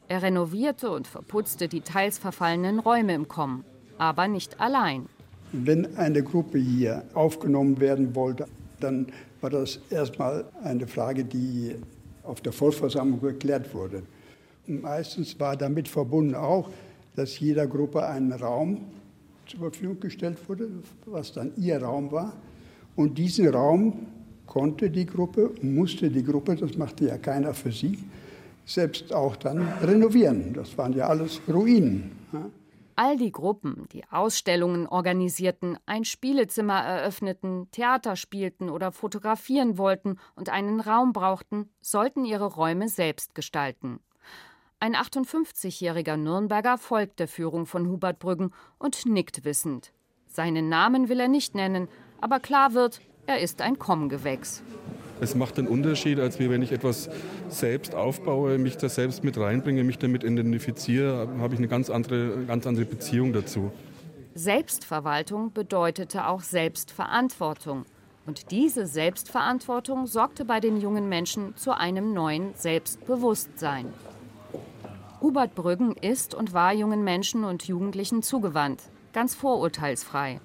Er 0.08 0.22
renovierte 0.22 0.92
und 0.92 1.08
verputzte 1.08 1.68
die 1.68 1.82
teils 1.82 2.18
verfallenen 2.18 2.80
Räume 2.80 3.14
im 3.14 3.28
Komm, 3.28 3.64
aber 3.98 4.28
nicht 4.28 4.60
allein. 4.60 5.08
Wenn 5.54 5.98
eine 5.98 6.24
Gruppe 6.24 6.58
hier 6.58 7.04
aufgenommen 7.14 7.80
werden 7.80 8.16
wollte, 8.16 8.46
dann 8.80 9.08
war 9.42 9.50
das 9.50 9.80
erstmal 9.90 10.46
eine 10.64 10.88
Frage, 10.88 11.24
die 11.24 11.76
auf 12.24 12.42
der 12.42 12.52
Vollversammlung 12.52 13.22
geklärt 13.22 13.74
wurde. 13.74 14.04
Und 14.68 14.82
meistens 14.82 15.40
war 15.40 15.58
damit 15.58 15.88
verbunden 15.88 16.36
auch, 16.36 16.70
dass 17.16 17.40
jeder 17.40 17.68
Gruppe 17.68 18.06
ein 18.06 18.32
Raum 18.32 18.86
zur 19.48 19.60
Verfügung 19.60 20.00
gestellt 20.00 20.38
wurde, 20.48 20.70
was 21.06 21.34
dann 21.34 21.52
ihr 21.58 21.82
Raum 21.82 22.12
war. 22.12 22.34
Und 22.96 23.18
diesen 23.18 23.48
Raum 23.50 24.08
konnte 24.46 24.90
die 24.90 25.06
Gruppe, 25.06 25.52
musste 25.62 26.10
die 26.10 26.24
Gruppe, 26.24 26.56
das 26.56 26.78
machte 26.78 27.08
ja 27.08 27.18
keiner 27.18 27.54
für 27.54 27.72
sie, 27.72 27.98
selbst 28.74 29.14
auch 29.14 29.36
dann 29.36 29.68
renovieren. 29.82 30.54
Das 30.54 30.78
waren 30.78 30.94
ja 30.94 31.08
alles 31.08 31.42
Ruinen. 31.48 32.12
All 32.96 33.18
die 33.18 33.32
Gruppen, 33.32 33.88
die 33.92 34.04
Ausstellungen 34.12 34.86
organisierten, 34.86 35.78
ein 35.86 36.06
Spielezimmer 36.06 36.80
eröffneten, 36.82 37.68
Theater 37.72 38.16
spielten 38.16 38.70
oder 38.70 38.92
fotografieren 38.92 39.78
wollten 39.78 40.18
und 40.36 40.50
einen 40.50 40.80
Raum 40.80 41.14
brauchten, 41.14 41.70
sollten 41.82 42.26
ihre 42.26 42.46
Räume 42.46 42.90
selbst 42.90 43.34
gestalten. 43.34 44.00
Ein 44.80 44.96
58-jähriger 44.96 46.18
Nürnberger 46.18 46.78
folgt 46.78 47.20
der 47.20 47.28
Führung 47.28 47.66
von 47.66 47.88
Hubert 47.88 48.20
Brüggen 48.20 48.52
und 48.78 49.06
nickt 49.06 49.46
wissend. 49.46 49.94
Seinen 50.28 50.70
Namen 50.70 51.08
will 51.08 51.20
er 51.20 51.28
nicht 51.28 51.56
nennen, 51.56 51.88
aber 52.20 52.40
klar 52.40 52.74
wird, 52.74 53.02
er 53.26 53.42
ist 53.42 53.62
ein 53.62 53.80
Kommgewächs. 53.80 54.64
Es 55.22 55.36
macht 55.36 55.60
einen 55.60 55.68
Unterschied, 55.68 56.20
als 56.20 56.40
wenn 56.40 56.64
ich 56.64 56.72
etwas 56.72 57.08
selbst 57.48 57.94
aufbaue, 57.94 58.58
mich 58.58 58.78
da 58.78 58.90
selbst 58.90 59.24
mit 59.24 59.38
reinbringe, 59.38 59.84
mich 59.84 60.00
damit 60.00 60.24
identifiziere, 60.24 61.30
habe 61.38 61.54
ich 61.54 61.60
eine 61.60 61.68
ganz 61.68 61.92
andere, 61.92 62.44
ganz 62.48 62.66
andere 62.66 62.86
Beziehung 62.86 63.32
dazu. 63.32 63.72
Selbstverwaltung 64.34 65.54
bedeutete 65.54 66.26
auch 66.26 66.42
Selbstverantwortung. 66.42 67.86
Und 68.26 68.50
diese 68.50 68.88
Selbstverantwortung 68.88 70.08
sorgte 70.08 70.44
bei 70.44 70.60
den 70.60 70.82
jungen 70.82 71.08
Menschen 71.08 71.56
zu 71.56 71.78
einem 71.78 72.14
neuen 72.14 72.56
Selbstbewusstsein. 72.56 73.94
Hubert 75.22 75.54
Brüggen 75.54 75.96
ist 75.98 76.34
und 76.34 76.54
war 76.54 76.74
jungen 76.74 77.04
Menschen 77.04 77.44
und 77.44 77.68
Jugendlichen 77.68 78.24
zugewandt, 78.24 78.82
ganz 79.14 79.36
vorurteilsfrei. 79.36 80.40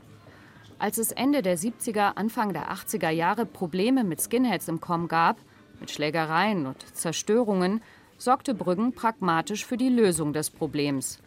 Als 0.79 0.99
es 0.99 1.11
Ende 1.11 1.41
der 1.41 1.57
70er, 1.57 2.17
Anfang 2.17 2.53
der 2.53 2.71
80er 2.71 3.09
Jahre 3.09 3.47
Probleme 3.47 4.05
mit 4.05 4.21
Skinheads 4.21 4.69
im 4.69 4.79
Com 4.81 5.09
gab, 5.09 5.39
mit 5.81 5.91
Schlägereien 5.91 6.67
und 6.67 6.77
Zerstörungen, 6.95 7.81
sorgte 8.19 8.55
Brüggen 8.55 8.93
pragmatisch 8.93 9.65
für 9.65 9.79
die 9.79 9.89
Lösung 9.89 10.35
des 10.35 10.51
Problems. 10.51 11.19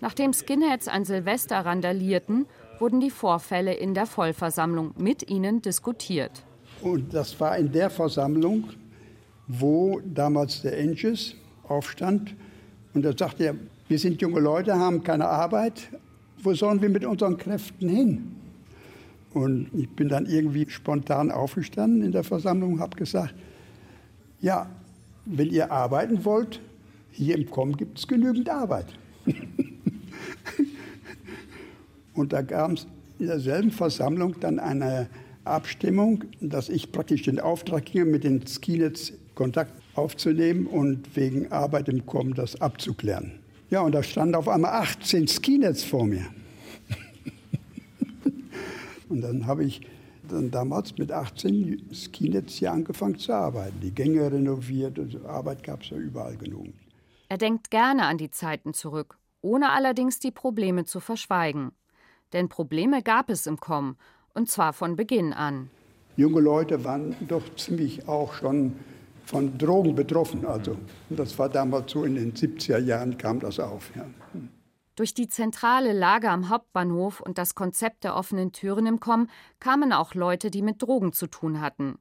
Nachdem 0.00 0.32
Skinheads 0.32 0.88
an 0.88 1.04
Silvester 1.04 1.58
randalierten, 1.58 2.46
wurden 2.80 2.98
die 2.98 3.10
Vorfälle 3.10 3.74
in 3.74 3.94
der 3.94 4.06
Vollversammlung 4.06 4.92
mit 4.98 5.30
ihnen 5.30 5.62
diskutiert. 5.62 6.44
Und 6.80 7.14
das 7.14 7.38
war 7.38 7.56
in 7.58 7.70
der 7.70 7.90
Versammlung, 7.90 8.70
wo 9.46 10.00
damals 10.04 10.62
der 10.62 10.78
Angus 10.78 11.36
aufstand 11.68 12.34
und 12.92 13.04
er 13.04 13.16
sagte, 13.16 13.56
wir 13.86 13.98
sind 13.98 14.20
junge 14.20 14.40
Leute, 14.40 14.76
haben 14.76 15.04
keine 15.04 15.28
Arbeit, 15.28 15.90
wo 16.42 16.54
sollen 16.54 16.80
wir 16.82 16.88
mit 16.88 17.04
unseren 17.04 17.36
Kräften 17.36 17.88
hin? 17.88 18.39
Und 19.32 19.68
ich 19.74 19.88
bin 19.90 20.08
dann 20.08 20.26
irgendwie 20.26 20.68
spontan 20.68 21.30
aufgestanden 21.30 22.02
in 22.02 22.12
der 22.12 22.24
Versammlung 22.24 22.74
und 22.74 22.80
habe 22.80 22.96
gesagt, 22.96 23.34
ja, 24.40 24.68
wenn 25.24 25.50
ihr 25.50 25.70
arbeiten 25.70 26.24
wollt, 26.24 26.60
hier 27.12 27.36
im 27.36 27.48
KOM 27.48 27.76
gibt 27.76 27.98
es 27.98 28.08
genügend 28.08 28.48
Arbeit. 28.48 28.86
und 32.14 32.32
da 32.32 32.42
gab 32.42 32.72
es 32.72 32.86
in 33.18 33.26
derselben 33.26 33.70
Versammlung 33.70 34.36
dann 34.40 34.58
eine 34.58 35.08
Abstimmung, 35.44 36.24
dass 36.40 36.68
ich 36.68 36.90
praktisch 36.90 37.22
den 37.22 37.38
Auftrag 37.38 37.84
ging, 37.84 38.10
mit 38.10 38.24
den 38.24 38.46
Skinets 38.46 39.12
Kontakt 39.34 39.72
aufzunehmen 39.94 40.66
und 40.66 41.16
wegen 41.16 41.50
Arbeit 41.52 41.88
im 41.88 42.06
Kommen 42.06 42.34
das 42.34 42.60
abzuklären. 42.60 43.32
Ja, 43.70 43.80
und 43.82 43.92
da 43.92 44.02
standen 44.02 44.34
auf 44.34 44.48
einmal 44.48 44.72
18 44.72 45.28
Skinets 45.28 45.84
vor 45.84 46.06
mir. 46.06 46.26
Und 49.10 49.20
dann 49.20 49.46
habe 49.46 49.64
ich 49.64 49.82
dann 50.28 50.50
damals 50.50 50.96
mit 50.98 51.12
18 51.12 51.88
Skinets 51.92 52.54
hier 52.54 52.72
angefangen 52.72 53.18
zu 53.18 53.32
arbeiten. 53.32 53.80
Die 53.80 53.94
Gänge 53.94 54.30
renoviert, 54.30 54.98
also 54.98 55.24
Arbeit 55.26 55.62
gab 55.62 55.82
es 55.82 55.90
ja 55.90 55.96
überall 55.96 56.36
genug. 56.36 56.68
Er 57.28 57.38
denkt 57.38 57.70
gerne 57.70 58.04
an 58.04 58.18
die 58.18 58.30
Zeiten 58.30 58.74
zurück, 58.74 59.18
ohne 59.40 59.70
allerdings 59.70 60.18
die 60.18 60.30
Probleme 60.30 60.84
zu 60.84 61.00
verschweigen. 61.00 61.72
Denn 62.32 62.48
Probleme 62.48 63.02
gab 63.02 63.30
es 63.30 63.46
im 63.46 63.58
Com, 63.58 63.96
und 64.34 64.48
zwar 64.48 64.72
von 64.72 64.96
Beginn 64.96 65.32
an. 65.32 65.70
Junge 66.16 66.40
Leute 66.40 66.84
waren 66.84 67.14
doch 67.28 67.54
ziemlich 67.56 68.06
auch 68.08 68.34
schon 68.34 68.74
von 69.24 69.56
Drogen 69.58 69.94
betroffen. 69.94 70.44
Also 70.44 70.76
das 71.08 71.38
war 71.38 71.48
damals 71.48 71.92
so 71.92 72.04
in 72.04 72.16
den 72.16 72.34
70er 72.34 72.78
Jahren 72.78 73.16
kam 73.16 73.40
das 73.40 73.58
auf. 73.58 73.90
Ja. 73.96 74.06
Durch 75.00 75.14
die 75.14 75.28
zentrale 75.28 75.94
Lage 75.94 76.28
am 76.28 76.50
Hauptbahnhof 76.50 77.22
und 77.22 77.38
das 77.38 77.54
Konzept 77.54 78.04
der 78.04 78.14
offenen 78.14 78.52
Türen 78.52 78.84
im 78.84 79.00
Com 79.00 79.28
kamen 79.58 79.94
auch 79.94 80.12
Leute, 80.12 80.50
die 80.50 80.60
mit 80.60 80.82
Drogen 80.82 81.14
zu 81.14 81.26
tun 81.26 81.62
hatten. 81.62 81.98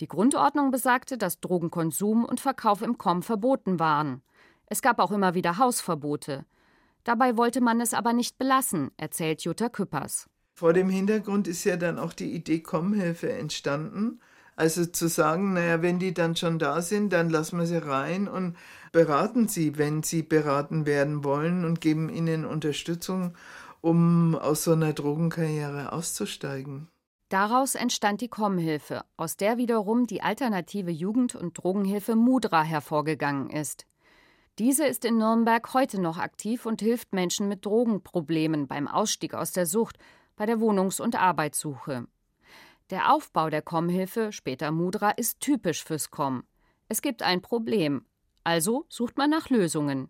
Die 0.00 0.06
Grundordnung 0.06 0.70
besagte, 0.70 1.16
dass 1.16 1.40
Drogenkonsum 1.40 2.26
und 2.26 2.38
Verkauf 2.38 2.82
im 2.82 2.98
Com 2.98 3.22
verboten 3.22 3.80
waren. 3.80 4.20
Es 4.66 4.82
gab 4.82 4.98
auch 4.98 5.12
immer 5.12 5.32
wieder 5.32 5.56
Hausverbote. 5.56 6.44
Dabei 7.04 7.38
wollte 7.38 7.62
man 7.62 7.80
es 7.80 7.94
aber 7.94 8.12
nicht 8.12 8.36
belassen, 8.36 8.90
erzählt 8.98 9.40
Jutta 9.40 9.70
Küppers. 9.70 10.28
Vor 10.52 10.74
dem 10.74 10.90
Hintergrund 10.90 11.48
ist 11.48 11.64
ja 11.64 11.78
dann 11.78 11.98
auch 11.98 12.12
die 12.12 12.34
Idee 12.34 12.60
Kommhilfe 12.60 13.32
entstanden. 13.32 14.20
Also 14.56 14.86
zu 14.86 15.08
sagen, 15.08 15.52
naja, 15.52 15.82
wenn 15.82 15.98
die 15.98 16.14
dann 16.14 16.34
schon 16.34 16.58
da 16.58 16.80
sind, 16.80 17.12
dann 17.12 17.28
lassen 17.28 17.58
wir 17.58 17.66
sie 17.66 17.76
rein 17.76 18.26
und 18.26 18.56
beraten 18.90 19.48
sie, 19.48 19.76
wenn 19.76 20.02
sie 20.02 20.22
beraten 20.22 20.86
werden 20.86 21.22
wollen 21.22 21.66
und 21.66 21.82
geben 21.82 22.08
ihnen 22.08 22.46
Unterstützung, 22.46 23.34
um 23.82 24.34
aus 24.34 24.64
so 24.64 24.72
einer 24.72 24.94
Drogenkarriere 24.94 25.92
auszusteigen. 25.92 26.88
Daraus 27.28 27.74
entstand 27.74 28.20
die 28.20 28.28
Kommhilfe, 28.28 29.04
aus 29.16 29.36
der 29.36 29.58
wiederum 29.58 30.06
die 30.06 30.22
alternative 30.22 30.90
Jugend- 30.90 31.34
und 31.34 31.62
Drogenhilfe 31.62 32.16
Mudra 32.16 32.62
hervorgegangen 32.62 33.50
ist. 33.50 33.84
Diese 34.58 34.86
ist 34.86 35.04
in 35.04 35.18
Nürnberg 35.18 35.74
heute 35.74 36.00
noch 36.00 36.16
aktiv 36.16 36.64
und 36.64 36.80
hilft 36.80 37.12
Menschen 37.12 37.48
mit 37.48 37.66
Drogenproblemen 37.66 38.68
beim 38.68 38.88
Ausstieg 38.88 39.34
aus 39.34 39.52
der 39.52 39.66
Sucht, 39.66 39.98
bei 40.36 40.46
der 40.46 40.60
Wohnungs- 40.60 41.00
und 41.00 41.20
Arbeitssuche. 41.20 42.06
Der 42.90 43.12
Aufbau 43.12 43.50
der 43.50 43.62
Kommhilfe, 43.62 44.30
später 44.30 44.70
Mudra, 44.70 45.10
ist 45.10 45.40
typisch 45.40 45.82
fürs 45.82 46.12
Com. 46.12 46.44
Es 46.88 47.02
gibt 47.02 47.24
ein 47.24 47.42
Problem, 47.42 48.04
also 48.44 48.86
sucht 48.88 49.18
man 49.18 49.28
nach 49.28 49.50
Lösungen. 49.50 50.08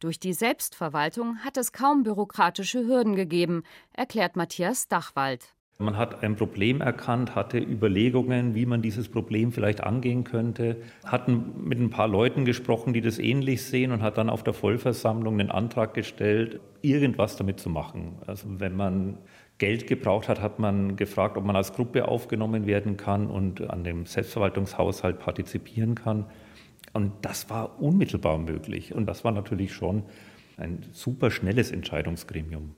Durch 0.00 0.18
die 0.18 0.32
Selbstverwaltung 0.32 1.38
hat 1.44 1.56
es 1.56 1.70
kaum 1.70 2.02
bürokratische 2.02 2.84
Hürden 2.84 3.14
gegeben, 3.14 3.62
erklärt 3.92 4.34
Matthias 4.34 4.88
Dachwald. 4.88 5.54
Man 5.80 5.96
hat 5.96 6.24
ein 6.24 6.34
Problem 6.34 6.80
erkannt, 6.80 7.36
hatte 7.36 7.58
Überlegungen, 7.58 8.56
wie 8.56 8.66
man 8.66 8.82
dieses 8.82 9.08
Problem 9.08 9.52
vielleicht 9.52 9.84
angehen 9.84 10.24
könnte, 10.24 10.82
hat 11.04 11.28
mit 11.28 11.78
ein 11.78 11.90
paar 11.90 12.08
Leuten 12.08 12.44
gesprochen, 12.44 12.94
die 12.94 13.00
das 13.00 13.20
ähnlich 13.20 13.62
sehen 13.62 13.92
und 13.92 14.02
hat 14.02 14.18
dann 14.18 14.28
auf 14.28 14.42
der 14.42 14.54
Vollversammlung 14.54 15.38
den 15.38 15.52
Antrag 15.52 15.94
gestellt, 15.94 16.58
irgendwas 16.82 17.36
damit 17.36 17.60
zu 17.60 17.70
machen. 17.70 18.18
Also 18.26 18.58
wenn 18.58 18.74
man 18.74 19.18
Geld 19.58 19.88
gebraucht 19.88 20.28
hat, 20.28 20.40
hat 20.40 20.60
man 20.60 20.96
gefragt, 20.96 21.36
ob 21.36 21.44
man 21.44 21.56
als 21.56 21.72
Gruppe 21.72 22.06
aufgenommen 22.06 22.66
werden 22.66 22.96
kann 22.96 23.28
und 23.28 23.68
an 23.68 23.82
dem 23.82 24.06
Selbstverwaltungshaushalt 24.06 25.18
partizipieren 25.18 25.96
kann. 25.96 26.26
Und 26.92 27.12
das 27.22 27.50
war 27.50 27.80
unmittelbar 27.80 28.38
möglich. 28.38 28.94
Und 28.94 29.06
das 29.06 29.24
war 29.24 29.32
natürlich 29.32 29.72
schon 29.72 30.04
ein 30.56 30.86
super 30.92 31.30
schnelles 31.30 31.72
Entscheidungsgremium. 31.72 32.76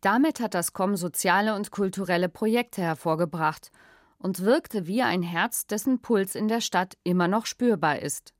Damit 0.00 0.40
hat 0.40 0.54
das 0.54 0.72
COM 0.72 0.96
soziale 0.96 1.54
und 1.54 1.70
kulturelle 1.70 2.28
Projekte 2.28 2.82
hervorgebracht 2.82 3.70
und 4.18 4.40
wirkte 4.40 4.86
wie 4.86 5.02
ein 5.02 5.22
Herz, 5.22 5.66
dessen 5.66 6.00
Puls 6.00 6.34
in 6.34 6.48
der 6.48 6.60
Stadt 6.60 6.96
immer 7.04 7.28
noch 7.28 7.46
spürbar 7.46 8.00
ist. 8.00 8.32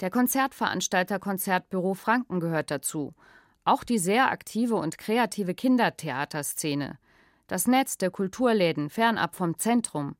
Der 0.00 0.10
Konzertveranstalter 0.10 1.18
Konzertbüro 1.18 1.94
Franken 1.94 2.40
gehört 2.40 2.70
dazu, 2.70 3.14
auch 3.64 3.84
die 3.84 3.98
sehr 3.98 4.30
aktive 4.30 4.76
und 4.76 4.96
kreative 4.96 5.54
Kindertheaterszene 5.54 6.98
das 7.50 7.66
Netz 7.66 7.98
der 7.98 8.10
Kulturläden 8.10 8.90
fernab 8.90 9.34
vom 9.34 9.58
Zentrum 9.58 10.14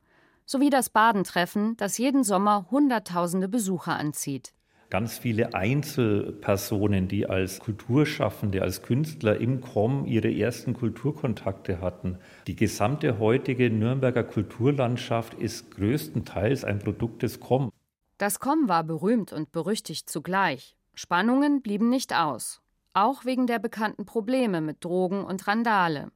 sowie 0.47 0.69
das 0.69 0.91
Badentreffen, 0.91 1.77
das 1.77 1.97
jeden 1.97 2.25
Sommer 2.25 2.67
Hunderttausende 2.73 3.49
Besucher 3.49 3.97
anzieht. 3.97 4.53
Ganz 4.91 5.19
viele 5.19 5.55
Einzelpersonen, 5.55 7.07
die 7.07 7.27
als 7.27 7.61
Kulturschaffende, 7.61 8.63
als 8.63 8.83
Künstler 8.83 9.37
im 9.37 9.61
KOM 9.61 10.07
ihre 10.07 10.37
ersten 10.37 10.75
Kulturkontakte 10.75 11.81
hatten. 11.81 12.19
Die 12.49 12.57
gesamte 12.57 13.21
heutige 13.21 13.71
Nürnberger 13.71 14.25
Kulturlandschaft 14.25 15.35
ist 15.35 15.71
größtenteils 15.71 16.65
ein 16.65 16.81
Produkt 16.81 17.23
des 17.23 17.39
KOM. 17.39 17.71
Das 18.19 18.41
KOM 18.41 18.69
war 18.69 18.83
berühmt 18.83 19.33
und 19.33 19.53
berüchtigt 19.53 20.11
zugleich. 20.11 20.77
Spannungen 20.95 21.63
blieben 21.63 21.89
nicht 21.89 22.13
aus, 22.13 22.61
auch 22.93 23.25
wegen 23.25 23.47
der 23.47 23.61
bekannten 23.61 24.05
Probleme 24.05 24.61
mit 24.61 24.85
Drogen 24.85 25.23
und 25.23 25.47
Randale. 25.47 26.11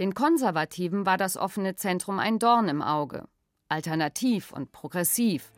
Den 0.00 0.14
Konservativen 0.14 1.04
war 1.04 1.18
das 1.18 1.36
offene 1.36 1.76
Zentrum 1.76 2.18
ein 2.18 2.38
Dorn 2.38 2.70
im 2.70 2.80
Auge. 2.80 3.28
Alternativ 3.68 4.50
und 4.50 4.72
progressiv. 4.72 5.52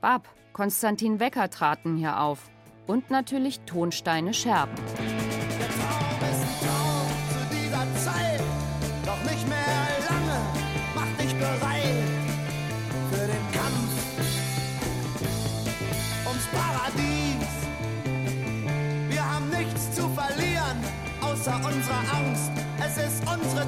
Bab, 0.00 0.26
Konstantin 0.54 1.20
Wecker 1.20 1.50
traten 1.50 1.98
hier 1.98 2.18
auf. 2.18 2.48
Und 2.86 3.10
natürlich 3.10 3.60
Tonsteine 3.60 4.32
Scherben. 4.32 4.74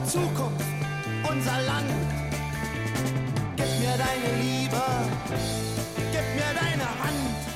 Zukunft, 0.04 0.64
unser 1.30 1.62
Land. 1.62 1.90
Gib 3.56 3.66
mir 3.80 3.96
deine 3.96 4.42
Liebe, 4.42 4.82
gib 6.12 6.34
mir 6.34 6.52
deine 6.54 6.84
Hand. 7.02 7.46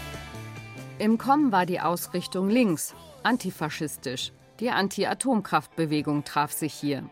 Im 0.99 1.19
KOM 1.19 1.53
war 1.53 1.67
die 1.67 1.81
Ausrichtung 1.81 2.49
links, 2.49 2.95
antifaschistisch. 3.23 4.33
Die 4.61 4.71
Anti-Atomkraftbewegung 4.71 6.25
traf 6.25 6.53
sich 6.53 6.73
hier. 6.73 7.09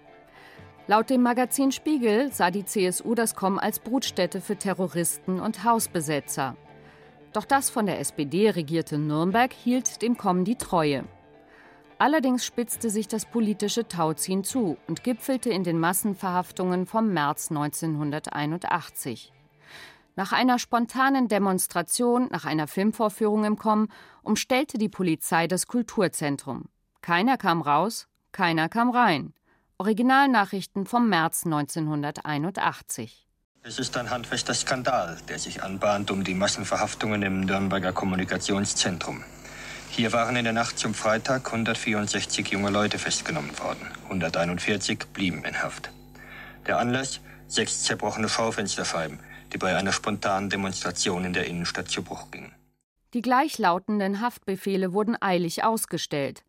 Laut 0.86 1.10
dem 1.10 1.22
Magazin 1.22 1.70
Spiegel 1.70 2.32
sah 2.32 2.50
die 2.50 2.64
CSU 2.64 3.14
das 3.14 3.34
KOM 3.34 3.58
als 3.58 3.78
Brutstätte 3.78 4.40
für 4.40 4.56
Terroristen 4.56 5.38
und 5.38 5.64
Hausbesetzer. 5.64 6.56
Doch 7.34 7.44
das 7.44 7.68
von 7.68 7.84
der 7.84 8.00
SPD 8.00 8.48
regierte 8.48 8.96
Nürnberg 8.96 9.52
hielt 9.52 10.00
dem 10.00 10.16
KOM 10.16 10.44
die 10.44 10.56
Treue. 10.56 11.04
Allerdings 11.98 12.44
spitzte 12.44 12.90
sich 12.90 13.08
das 13.08 13.24
politische 13.24 13.88
Tauziehen 13.88 14.44
zu 14.44 14.76
und 14.86 15.02
gipfelte 15.02 15.48
in 15.48 15.64
den 15.64 15.78
Massenverhaftungen 15.78 16.86
vom 16.86 17.12
März 17.12 17.50
1981. 17.50 19.32
Nach 20.14 20.32
einer 20.32 20.58
spontanen 20.58 21.28
Demonstration, 21.28 22.28
nach 22.30 22.44
einer 22.44 22.66
Filmvorführung 22.66 23.44
im 23.44 23.58
Com, 23.58 23.88
umstellte 24.22 24.76
die 24.76 24.88
Polizei 24.90 25.46
das 25.46 25.66
Kulturzentrum. 25.66 26.66
Keiner 27.00 27.38
kam 27.38 27.62
raus, 27.62 28.08
keiner 28.32 28.68
kam 28.68 28.90
rein. 28.90 29.32
Originalnachrichten 29.78 30.86
vom 30.86 31.08
März 31.08 31.46
1981. 31.46 33.26
Es 33.62 33.78
ist 33.78 33.96
ein 33.96 34.10
handfester 34.10 34.54
Skandal, 34.54 35.18
der 35.28 35.38
sich 35.38 35.62
anbahnt 35.62 36.10
um 36.10 36.24
die 36.24 36.34
Massenverhaftungen 36.34 37.22
im 37.22 37.40
Nürnberger 37.40 37.92
Kommunikationszentrum. 37.92 39.24
Hier 39.96 40.12
waren 40.12 40.36
in 40.36 40.44
der 40.44 40.52
Nacht 40.52 40.78
zum 40.78 40.92
Freitag 40.92 41.46
164 41.46 42.48
junge 42.48 42.68
Leute 42.68 42.98
festgenommen 42.98 43.58
worden. 43.58 43.80
141 44.04 45.06
blieben 45.14 45.42
in 45.46 45.62
Haft. 45.62 45.90
Der 46.66 46.78
Anlass? 46.78 47.20
Sechs 47.48 47.82
zerbrochene 47.84 48.28
Schaufensterscheiben, 48.28 49.20
die 49.54 49.56
bei 49.56 49.74
einer 49.74 49.92
spontanen 49.92 50.50
Demonstration 50.50 51.24
in 51.24 51.32
der 51.32 51.46
Innenstadt 51.46 51.88
zu 51.88 52.02
Bruch 52.02 52.30
gingen. 52.30 52.54
Die 53.14 53.22
gleichlautenden 53.22 54.20
Haftbefehle 54.20 54.92
wurden 54.92 55.16
eilig 55.18 55.64
ausgestellt. 55.64 56.44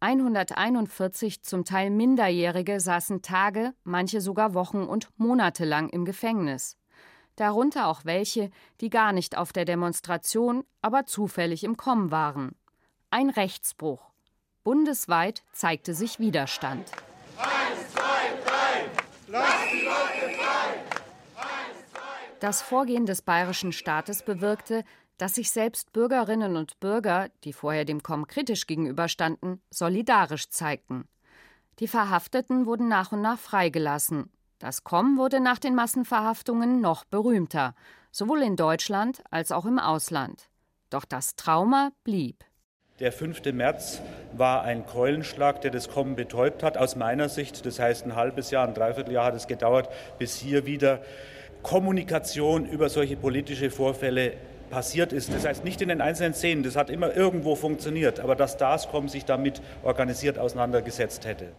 141 0.00 1.42
zum 1.42 1.66
Teil 1.66 1.90
Minderjährige 1.90 2.80
saßen 2.80 3.20
Tage, 3.20 3.74
manche 3.84 4.22
sogar 4.22 4.54
Wochen 4.54 4.84
und 4.84 5.10
Monate 5.18 5.66
lang 5.66 5.90
im 5.90 6.06
Gefängnis. 6.06 6.78
Darunter 7.34 7.88
auch 7.88 8.06
welche, 8.06 8.48
die 8.80 8.88
gar 8.88 9.12
nicht 9.12 9.36
auf 9.36 9.52
der 9.52 9.66
Demonstration, 9.66 10.64
aber 10.80 11.04
zufällig 11.04 11.62
im 11.62 11.76
Kommen 11.76 12.10
waren. 12.10 12.54
Ein 13.18 13.30
Rechtsbruch. 13.30 14.10
Bundesweit 14.62 15.42
zeigte 15.54 15.94
sich 15.94 16.18
Widerstand. 16.18 16.92
Eins, 17.38 17.90
zwei, 17.94 18.44
drei, 18.44 18.90
lass 19.28 19.54
die 19.72 19.86
Leute 19.86 20.34
frei! 20.36 20.82
Eins, 21.34 21.92
zwei, 21.94 22.00
Das 22.40 22.60
Vorgehen 22.60 23.06
des 23.06 23.22
bayerischen 23.22 23.72
Staates 23.72 24.22
bewirkte, 24.22 24.84
dass 25.16 25.36
sich 25.36 25.50
selbst 25.50 25.94
Bürgerinnen 25.94 26.56
und 26.56 26.78
Bürger, 26.78 27.30
die 27.44 27.54
vorher 27.54 27.86
dem 27.86 28.02
Komm 28.02 28.26
kritisch 28.26 28.66
gegenüberstanden, 28.66 29.62
solidarisch 29.70 30.50
zeigten. 30.50 31.08
Die 31.78 31.88
Verhafteten 31.88 32.66
wurden 32.66 32.88
nach 32.88 33.12
und 33.12 33.22
nach 33.22 33.38
freigelassen. 33.38 34.30
Das 34.58 34.84
Komm 34.84 35.16
wurde 35.16 35.40
nach 35.40 35.58
den 35.58 35.74
Massenverhaftungen 35.74 36.82
noch 36.82 37.06
berühmter, 37.06 37.74
sowohl 38.12 38.42
in 38.42 38.56
Deutschland 38.56 39.22
als 39.30 39.52
auch 39.52 39.64
im 39.64 39.78
Ausland. 39.78 40.50
Doch 40.90 41.06
das 41.06 41.34
Trauma 41.34 41.92
blieb. 42.04 42.44
Der 42.98 43.12
5. 43.12 43.52
März 43.52 44.00
war 44.32 44.62
ein 44.62 44.86
Keulenschlag, 44.86 45.60
der 45.60 45.70
das 45.70 45.90
Kommen 45.90 46.16
betäubt 46.16 46.62
hat, 46.62 46.78
aus 46.78 46.96
meiner 46.96 47.28
Sicht. 47.28 47.66
Das 47.66 47.78
heißt, 47.78 48.06
ein 48.06 48.16
halbes 48.16 48.50
Jahr, 48.50 48.66
ein 48.66 48.72
Dreivierteljahr 48.72 49.26
hat 49.26 49.34
es 49.34 49.46
gedauert, 49.46 49.90
bis 50.18 50.36
hier 50.36 50.64
wieder 50.64 51.02
Kommunikation 51.62 52.64
über 52.64 52.88
solche 52.88 53.16
politische 53.16 53.70
Vorfälle 53.70 54.32
passiert 54.70 55.12
ist. 55.12 55.30
Das 55.30 55.44
heißt 55.44 55.62
nicht 55.62 55.82
in 55.82 55.90
den 55.90 56.00
einzelnen 56.00 56.32
Szenen, 56.32 56.62
das 56.62 56.74
hat 56.74 56.88
immer 56.88 57.14
irgendwo 57.14 57.54
funktioniert, 57.54 58.18
aber 58.18 58.34
dass 58.34 58.56
das 58.56 58.88
Kommen 58.88 59.08
sich 59.08 59.26
damit 59.26 59.60
organisiert 59.82 60.38
auseinandergesetzt 60.38 61.26
hätte. 61.26 61.52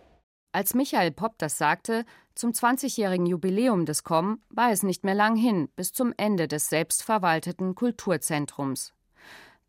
Als 0.54 0.74
Michael 0.74 1.12
Popp 1.12 1.36
das 1.38 1.60
sagte, 1.60 2.04
zum 2.34 2.52
20-jährigen 2.52 3.28
Jubiläum 3.28 3.86
des 3.86 4.04
KOM 4.04 4.42
war 4.50 4.72
es 4.72 4.82
nicht 4.82 5.04
mehr 5.04 5.14
lang 5.14 5.36
hin, 5.36 5.70
bis 5.76 5.94
zum 5.94 6.16
Ende 6.18 6.48
des 6.48 6.70
selbstverwalteten 6.70 7.76
Kulturzentrums. 7.76 8.97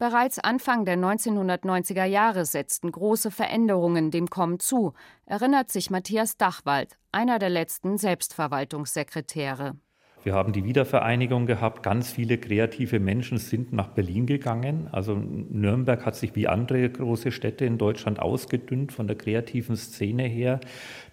Bereits 0.00 0.38
Anfang 0.38 0.84
der 0.84 0.96
1990er 0.96 2.04
Jahre 2.04 2.44
setzten 2.44 2.92
große 2.92 3.32
Veränderungen 3.32 4.12
dem 4.12 4.30
KOM 4.30 4.60
zu, 4.60 4.92
erinnert 5.26 5.72
sich 5.72 5.90
Matthias 5.90 6.36
Dachwald, 6.36 6.96
einer 7.10 7.40
der 7.40 7.50
letzten 7.50 7.98
Selbstverwaltungssekretäre. 7.98 9.74
Wir 10.22 10.34
haben 10.34 10.52
die 10.52 10.64
Wiedervereinigung 10.64 11.46
gehabt. 11.46 11.82
Ganz 11.82 12.12
viele 12.12 12.38
kreative 12.38 13.00
Menschen 13.00 13.38
sind 13.38 13.72
nach 13.72 13.88
Berlin 13.88 14.26
gegangen. 14.26 14.88
Also 14.92 15.14
Nürnberg 15.14 16.04
hat 16.04 16.14
sich 16.14 16.36
wie 16.36 16.46
andere 16.46 16.88
große 16.88 17.32
Städte 17.32 17.64
in 17.64 17.78
Deutschland 17.78 18.20
ausgedünnt 18.20 18.92
von 18.92 19.06
der 19.08 19.16
kreativen 19.16 19.76
Szene 19.76 20.24
her. 20.24 20.60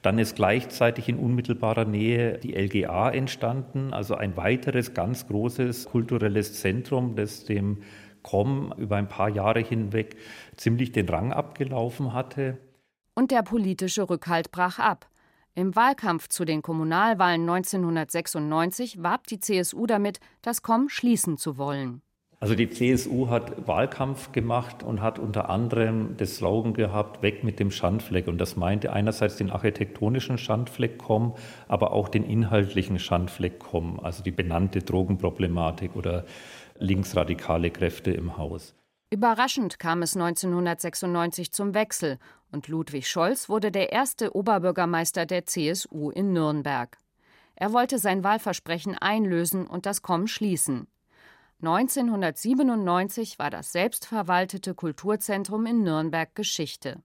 Dann 0.01 0.19
ist 0.19 0.35
gleichzeitig 0.35 1.07
in 1.07 1.17
unmittelbarer 1.17 1.85
Nähe 1.85 2.39
die 2.39 2.53
LGA 2.53 3.09
entstanden, 3.11 3.93
also 3.93 4.15
ein 4.15 4.37
weiteres 4.37 4.93
ganz 4.93 5.27
großes 5.27 5.85
kulturelles 5.85 6.59
Zentrum, 6.59 7.15
das 7.15 7.45
dem 7.45 7.77
Com 8.25 8.73
über 8.77 8.95
ein 8.95 9.07
paar 9.07 9.29
Jahre 9.29 9.59
hinweg 9.59 10.15
ziemlich 10.57 10.91
den 10.91 11.07
Rang 11.07 11.31
abgelaufen 11.31 12.11
hatte. 12.11 12.57
Und 13.13 13.29
der 13.29 13.43
politische 13.43 14.09
Rückhalt 14.09 14.51
brach 14.51 14.79
ab. 14.79 15.07
Im 15.53 15.75
Wahlkampf 15.75 16.27
zu 16.27 16.43
den 16.43 16.63
Kommunalwahlen 16.63 17.41
1996 17.41 19.03
warb 19.03 19.27
die 19.27 19.39
CSU 19.39 19.85
damit, 19.85 20.19
das 20.41 20.63
Com 20.63 20.89
schließen 20.89 21.37
zu 21.37 21.59
wollen. 21.59 22.01
Also 22.39 22.55
die 22.55 22.69
CSU 22.69 23.29
hat 23.29 23.67
Wahlkampf 23.67 24.31
gemacht 24.31 24.83
und 24.83 25.01
hat 25.01 25.19
unter 25.19 25.49
anderem 25.49 26.17
das 26.17 26.37
Slogan 26.37 26.73
gehabt, 26.73 27.21
weg 27.21 27.43
mit 27.43 27.59
dem 27.59 27.71
Schandfleck. 27.71 28.27
Und 28.27 28.39
das 28.39 28.57
meinte 28.57 28.91
einerseits 28.91 29.37
den 29.37 29.51
architektonischen 29.51 30.37
Schandfleck 30.37 30.97
kommen, 30.97 31.33
aber 31.67 31.93
auch 31.93 32.09
den 32.09 32.23
inhaltlichen 32.23 32.99
Schandfleck 32.99 33.59
kommen, 33.59 33.99
also 34.01 34.23
die 34.23 34.31
benannte 34.31 34.79
Drogenproblematik 34.79 35.95
oder 35.95 36.25
linksradikale 36.77 37.71
Kräfte 37.71 38.11
im 38.11 38.37
Haus. 38.37 38.75
Überraschend 39.09 39.79
kam 39.79 40.01
es 40.01 40.15
1996 40.15 41.51
zum 41.51 41.73
Wechsel 41.73 42.17
und 42.51 42.67
Ludwig 42.67 43.07
Scholz 43.07 43.49
wurde 43.49 43.71
der 43.71 43.91
erste 43.91 44.35
Oberbürgermeister 44.35 45.25
der 45.25 45.45
CSU 45.45 46.09
in 46.09 46.33
Nürnberg. 46.33 46.97
Er 47.55 47.71
wollte 47.71 47.99
sein 47.99 48.23
Wahlversprechen 48.23 48.97
einlösen 48.97 49.67
und 49.67 49.85
das 49.85 50.01
Komm 50.01 50.27
schließen. 50.27 50.87
1997 51.61 53.39
war 53.39 53.49
das 53.49 53.71
selbstverwaltete 53.71 54.75
Kulturzentrum 54.75 55.65
in 55.65 55.83
Nürnberg 55.83 56.35
Geschichte. 56.35 57.01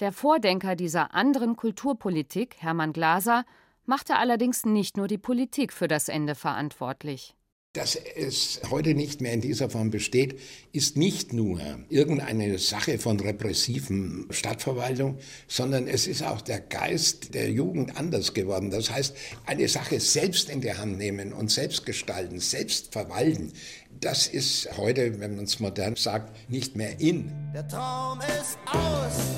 Der 0.00 0.12
Vordenker 0.12 0.76
dieser 0.76 1.14
anderen 1.14 1.56
Kulturpolitik, 1.56 2.56
Hermann 2.58 2.94
Glaser, 2.94 3.44
machte 3.84 4.16
allerdings 4.16 4.64
nicht 4.64 4.96
nur 4.96 5.08
die 5.08 5.18
Politik 5.18 5.74
für 5.74 5.88
das 5.88 6.08
Ende 6.08 6.34
verantwortlich. 6.34 7.36
Dass 7.72 7.94
es 7.94 8.60
heute 8.68 8.94
nicht 8.94 9.20
mehr 9.20 9.32
in 9.32 9.42
dieser 9.42 9.70
Form 9.70 9.90
besteht, 9.90 10.40
ist 10.72 10.96
nicht 10.96 11.32
nur 11.32 11.60
irgendeine 11.88 12.58
Sache 12.58 12.98
von 12.98 13.20
repressiven 13.20 14.26
Stadtverwaltung, 14.30 15.18
sondern 15.46 15.86
es 15.86 16.08
ist 16.08 16.24
auch 16.24 16.40
der 16.40 16.58
Geist 16.58 17.32
der 17.32 17.48
Jugend 17.48 17.96
anders 17.96 18.34
geworden. 18.34 18.72
Das 18.72 18.90
heißt, 18.90 19.16
eine 19.46 19.68
Sache 19.68 20.00
selbst 20.00 20.50
in 20.50 20.62
die 20.62 20.74
Hand 20.74 20.98
nehmen 20.98 21.32
und 21.32 21.52
selbst 21.52 21.86
gestalten, 21.86 22.40
selbst 22.40 22.92
verwalten, 22.92 23.52
das 24.00 24.26
ist 24.26 24.76
heute, 24.76 25.20
wenn 25.20 25.36
man 25.36 25.44
es 25.44 25.60
modern 25.60 25.94
sagt, 25.94 26.50
nicht 26.50 26.74
mehr 26.74 26.98
in. 26.98 27.30
Der 27.54 27.68
Traum 27.68 28.18
ist 28.20 28.58
aus. 28.66 29.36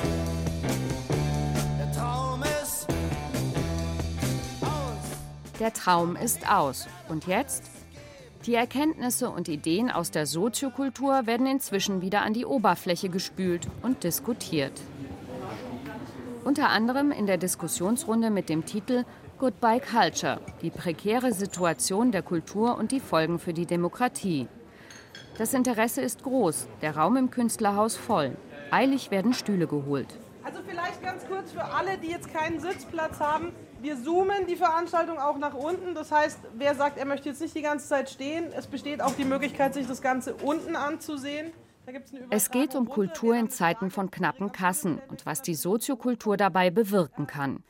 Der 1.79 1.93
Traum 1.93 2.43
ist 2.43 2.87
aus. 4.63 5.59
Der 5.61 5.75
Traum 5.75 6.17
ist 6.17 6.49
aus. 6.51 6.87
Und 7.11 7.27
jetzt? 7.27 7.72
Die 8.47 8.57
Erkenntnisse 8.57 9.31
und 9.31 9.47
Ideen 9.47 9.89
aus 9.89 10.11
der 10.11 10.27
Soziokultur 10.27 11.27
werden 11.27 11.47
inzwischen 11.47 12.03
wieder 12.03 12.23
an 12.23 12.33
die 12.33 12.45
Oberfläche 12.45 13.09
gespült 13.09 13.69
und 13.83 14.03
diskutiert. 14.03 14.73
Unter 16.43 16.71
anderem 16.71 17.13
in 17.13 17.27
der 17.27 17.37
Diskussionsrunde 17.37 18.31
mit 18.31 18.49
dem 18.49 18.65
Titel 18.65 19.05
Goodbye 19.39 19.81
Culture, 19.81 20.41
die 20.61 20.71
prekäre 20.71 21.33
Situation 21.33 22.11
der 22.11 22.23
Kultur 22.23 22.77
und 22.77 22.91
die 22.91 22.99
Folgen 22.99 23.39
für 23.39 23.53
die 23.53 23.67
Demokratie. 23.67 24.49
Das 25.39 25.55
Interesse 25.55 26.01
ist 26.01 26.25
groß, 26.25 26.67
der 26.81 26.97
Raum 26.97 27.17
im 27.17 27.31
Künstlerhaus 27.31 27.97
voll. 27.97 28.37
Eilig 28.73 29.13
werden 29.13 29.35
Stühle 29.35 29.69
geholt. 29.69 30.09
Also 30.43 30.59
vielleicht 30.67 31.01
ganz 31.01 31.25
kurz 31.29 31.53
für 31.53 31.63
alle, 31.63 31.97
die 31.97 32.09
jetzt 32.09 32.33
keinen 32.35 32.59
Sitzplatz 32.59 33.21
haben. 33.21 33.53
Wir 33.83 34.01
zoomen 34.01 34.47
die 34.47 34.55
Veranstaltung 34.55 35.19
auch 35.19 35.39
nach 35.39 35.55
unten. 35.55 35.97
Das 35.97 36.13
heißt, 36.13 36.39
wer 36.55 36.77
sagt, 36.77 36.99
er 36.99 37.05
möchte 37.05 37.29
jetzt 37.29 37.41
nicht 37.41 37.57
die 37.57 37.63
ganze 37.63 37.89
Zeit 37.89 38.09
stehen, 38.09 38.53
es 38.57 38.69
besteht 38.69 39.03
auch 39.03 39.17
die 39.17 39.25
Möglichkeit, 39.25 39.75
sich 39.75 39.89
das 39.89 40.01
Ganze 40.01 40.35
unten 40.35 40.77
anzusehen. 40.77 41.53
Es 42.31 42.53
geht 42.53 42.77
um 42.77 42.89
Kultur 42.89 43.35
in 43.35 43.51
Zeiten 43.51 43.91
von 43.91 44.13
knappen 44.13 44.53
Kassen 44.53 45.01
und 45.09 45.27
was 45.27 45.43
die 45.43 45.57
Soziokultur 45.57 46.37
dabei 46.37 46.71
bewirken 46.71 47.27
kann. 47.27 47.65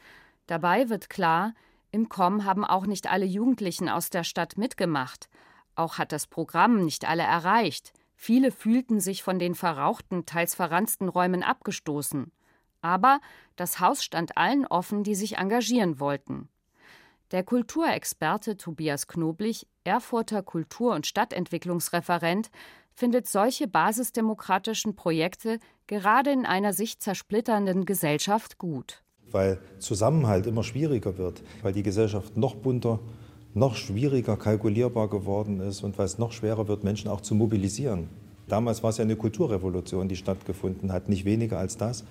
Dabei 0.47 0.91
wird 0.91 1.09
klar, 1.09 1.55
im 1.91 2.11
KOM 2.11 2.45
haben 2.45 2.67
auch 2.67 2.85
nicht 2.85 3.11
alle 3.11 3.25
Jugendlichen 3.25 3.89
aus 3.89 4.11
der 4.11 4.25
Stadt 4.25 4.59
mitgemacht. 4.59 5.31
Auch 5.77 5.97
hat 5.97 6.13
das 6.13 6.27
Programm 6.27 6.85
nicht 6.85 7.09
alle 7.09 7.23
erreicht. 7.23 7.95
Viele 8.15 8.51
fühlten 8.51 9.01
sich 9.01 9.23
von 9.23 9.39
den 9.39 9.55
verrauchten, 9.55 10.27
teils 10.27 10.55
verranzten 10.55 11.09
Räumen 11.09 11.43
abgestoßen. 11.43 12.31
Aber 12.83 13.21
das 13.57 13.81
Haus 13.81 14.05
stand 14.05 14.37
allen 14.37 14.67
offen, 14.67 15.05
die 15.05 15.15
sich 15.15 15.39
engagieren 15.39 15.99
wollten. 15.99 16.49
Der 17.31 17.43
Kulturexperte 17.43 18.59
Tobias 18.59 19.07
Knoblich, 19.07 19.67
Erfurter 19.85 20.43
Kultur- 20.43 20.95
und 20.95 21.07
Stadtentwicklungsreferent, 21.07 22.51
findet 22.93 23.27
solche 23.27 23.67
basisdemokratischen 23.67 24.95
Projekte 24.95 25.59
gerade 25.87 26.31
in 26.31 26.45
einer 26.45 26.75
sich 26.75 26.99
zersplitternden 26.99 27.87
Gesellschaft 27.87 28.59
gut. 28.59 29.03
Weil 29.31 29.59
Zusammenhalt 29.79 30.47
immer 30.47 30.63
schwieriger 30.63 31.17
wird, 31.17 31.43
weil 31.63 31.73
die 31.73 31.83
Gesellschaft 31.83 32.37
noch 32.37 32.55
bunter, 32.55 33.01
noch 33.55 33.77
schwieriger 33.77 34.37
kalkulierbar 34.37 35.09
geworden 35.09 35.61
ist 35.61 35.83
und 35.83 35.97
weil 35.99 36.07
es 36.07 36.19
noch 36.19 36.33
schwerer 36.33 36.69
wird, 36.69 36.85
Menschen 36.85 37.09
auch 37.09 37.23
zu 37.23 37.35
mobilisieren. 37.35 38.11
Damals 38.49 38.83
war 38.83 38.91
es 38.91 38.99
ja 38.99 39.05
eine 39.05 39.17
Kulturrevolution, 39.17 40.09
die 40.09 40.17
stattgefunden 40.17 40.93
hat, 40.93 41.09
nicht 41.09 41.25
weniger 41.25 41.59
als 41.59 41.79
das. 41.79 42.05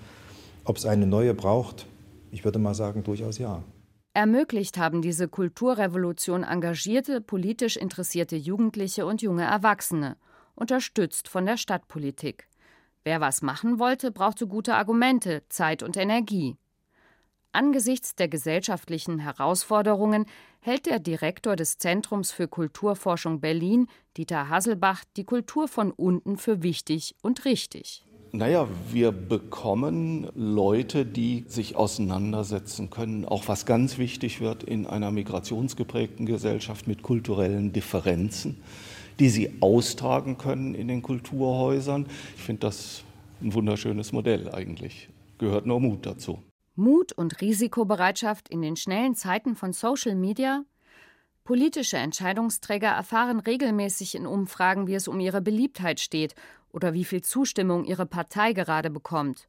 Ob 0.64 0.78
es 0.78 0.86
eine 0.86 1.08
neue 1.08 1.34
braucht, 1.34 1.88
ich 2.32 2.44
würde 2.44 2.60
mal 2.60 2.76
sagen, 2.76 3.04
durchaus 3.04 3.38
ja. 3.38 3.64
Ermöglicht 4.14 4.78
haben 4.78 5.02
diese 5.02 5.28
Kulturrevolution 5.28 6.44
engagierte, 6.44 7.22
politisch 7.22 7.78
interessierte 7.78 8.36
Jugendliche 8.36 9.06
und 9.06 9.22
junge 9.22 9.44
Erwachsene, 9.44 10.18
unterstützt 10.56 11.28
von 11.28 11.46
der 11.46 11.58
Stadtpolitik. 11.58 12.48
Wer 13.04 13.22
was 13.22 13.42
machen 13.42 13.80
wollte, 13.80 14.12
brauchte 14.12 14.48
gute 14.48 14.76
Argumente, 14.76 15.44
Zeit 15.50 15.82
und 15.82 15.98
Energie. 15.98 16.58
Angesichts 17.54 18.16
der 18.16 18.28
gesellschaftlichen 18.28 19.20
Herausforderungen 19.20 20.26
hält 20.60 20.86
der 20.86 21.00
Direktor 21.00 21.56
des 21.56 21.78
Zentrums 21.78 22.32
für 22.32 22.48
Kulturforschung 22.48 23.42
Berlin, 23.42 23.88
Dieter 24.16 24.50
Hasselbach, 24.50 25.04
die 25.18 25.26
Kultur 25.26 25.68
von 25.68 25.92
unten 25.92 26.38
für 26.38 26.64
wichtig 26.64 27.16
und 27.22 27.44
richtig. 27.46 28.06
Naja, 28.34 28.66
wir 28.90 29.12
bekommen 29.12 30.30
Leute, 30.36 31.06
die 31.06 31.44
sich 31.50 31.76
auseinandersetzen 31.76 32.90
können, 32.90 33.26
auch 33.26 33.50
was 33.50 33.66
ganz 33.66 33.98
wichtig 33.98 34.40
wird 34.40 34.64
in 34.64 34.88
einer 34.88 35.12
migrationsgeprägten 35.12 36.26
Gesellschaft 36.26 36.88
mit 36.88 37.04
kulturellen 37.04 37.74
Differenzen, 37.74 38.64
die 39.20 39.28
sie 39.28 39.52
austragen 39.60 40.38
können 40.38 40.76
in 40.76 40.88
den 40.88 41.02
Kulturhäusern. 41.02 42.06
Ich 42.38 42.44
finde 42.44 42.62
das 42.62 43.04
ein 43.42 43.54
wunderschönes 43.54 44.14
Modell 44.14 44.50
eigentlich. 44.50 45.10
Gehört 45.38 45.66
nur 45.66 45.82
Mut 45.82 46.06
dazu. 46.06 46.40
Mut 46.76 47.12
und 47.12 47.42
Risikobereitschaft 47.42 48.48
in 48.48 48.62
den 48.62 48.78
schnellen 48.78 49.14
Zeiten 49.16 49.58
von 49.58 49.74
Social 49.74 50.16
Media? 50.16 50.64
Politische 51.44 51.98
Entscheidungsträger 51.98 52.88
erfahren 52.88 53.42
regelmäßig 53.42 54.16
in 54.16 54.26
Umfragen, 54.26 54.88
wie 54.88 54.94
es 54.94 55.10
um 55.10 55.20
ihre 55.20 55.42
Beliebtheit 55.42 56.00
steht 56.00 56.34
oder 56.74 56.94
wie 56.94 57.06
viel 57.06 57.22
Zustimmung 57.22 57.86
ihre 57.86 58.06
Partei 58.06 58.54
gerade 58.54 58.90
bekommt. 58.90 59.48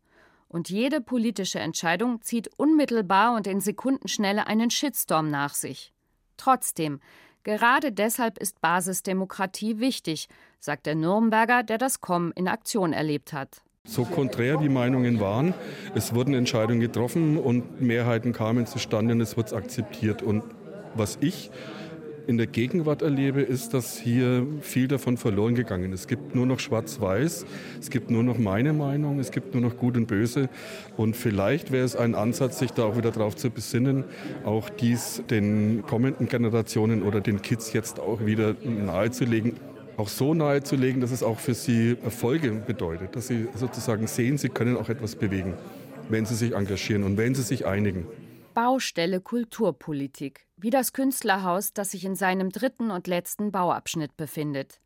Und 0.48 0.68
jede 0.68 1.00
politische 1.00 1.60
Entscheidung 1.60 2.20
zieht 2.20 2.50
unmittelbar 2.58 3.34
und 3.34 3.46
in 3.46 3.60
Sekundenschnelle 3.60 4.46
einen 4.46 4.70
Shitstorm 4.70 5.30
nach 5.30 5.54
sich. 5.54 5.92
Trotzdem, 6.36 7.00
gerade 7.42 7.90
deshalb 7.90 8.38
ist 8.38 8.60
Basisdemokratie 8.60 9.78
wichtig, 9.78 10.28
sagt 10.60 10.86
der 10.86 10.94
Nürnberger, 10.94 11.62
der 11.62 11.78
das 11.78 12.00
Kommen 12.00 12.32
in 12.32 12.48
Aktion 12.48 12.92
erlebt 12.92 13.32
hat. 13.32 13.62
So 13.84 14.04
konträr 14.04 14.60
wie 14.60 14.68
Meinungen 14.68 15.18
waren, 15.18 15.54
es 15.94 16.14
wurden 16.14 16.34
Entscheidungen 16.34 16.80
getroffen 16.80 17.36
und 17.36 17.80
Mehrheiten 17.80 18.32
kamen 18.32 18.66
zustande 18.66 19.14
und 19.14 19.20
es 19.20 19.36
wird 19.36 19.52
akzeptiert. 19.52 20.22
Und 20.22 20.44
was 20.94 21.18
ich 21.20 21.50
in 22.26 22.36
der 22.36 22.46
Gegenwart 22.46 23.02
erlebe, 23.02 23.42
ist, 23.42 23.74
dass 23.74 23.98
hier 23.98 24.46
viel 24.60 24.88
davon 24.88 25.16
verloren 25.16 25.54
gegangen 25.54 25.92
ist. 25.92 26.00
Es 26.00 26.06
gibt 26.06 26.34
nur 26.34 26.46
noch 26.46 26.60
Schwarz-Weiß, 26.60 27.46
es 27.80 27.90
gibt 27.90 28.10
nur 28.10 28.22
noch 28.22 28.38
meine 28.38 28.72
Meinung, 28.72 29.18
es 29.18 29.30
gibt 29.30 29.54
nur 29.54 29.62
noch 29.62 29.76
Gut 29.76 29.96
und 29.96 30.06
Böse. 30.06 30.48
Und 30.96 31.16
vielleicht 31.16 31.72
wäre 31.72 31.84
es 31.84 31.96
ein 31.96 32.14
Ansatz, 32.14 32.58
sich 32.58 32.70
da 32.70 32.84
auch 32.84 32.96
wieder 32.96 33.10
darauf 33.10 33.36
zu 33.36 33.50
besinnen, 33.50 34.04
auch 34.44 34.68
dies 34.70 35.22
den 35.30 35.82
kommenden 35.86 36.28
Generationen 36.28 37.02
oder 37.02 37.20
den 37.20 37.42
Kids 37.42 37.72
jetzt 37.72 38.00
auch 38.00 38.24
wieder 38.24 38.54
nahezulegen. 38.64 39.54
Auch 39.96 40.08
so 40.08 40.32
nahezulegen, 40.32 41.00
dass 41.00 41.12
es 41.12 41.22
auch 41.22 41.38
für 41.38 41.54
sie 41.54 41.96
Erfolge 42.02 42.50
bedeutet, 42.50 43.14
dass 43.14 43.28
sie 43.28 43.48
sozusagen 43.54 44.06
sehen, 44.06 44.38
sie 44.38 44.48
können 44.48 44.76
auch 44.76 44.88
etwas 44.88 45.16
bewegen, 45.16 45.54
wenn 46.08 46.24
sie 46.24 46.34
sich 46.34 46.54
engagieren 46.54 47.04
und 47.04 47.18
wenn 47.18 47.34
sie 47.34 47.42
sich 47.42 47.66
einigen. 47.66 48.06
Baustelle 48.52 49.20
Kulturpolitik, 49.20 50.46
wie 50.56 50.70
das 50.70 50.92
Künstlerhaus, 50.92 51.72
das 51.72 51.92
sich 51.92 52.04
in 52.04 52.14
seinem 52.14 52.50
dritten 52.50 52.90
und 52.90 53.06
letzten 53.06 53.50
Bauabschnitt 53.50 54.16
befindet. 54.16 54.80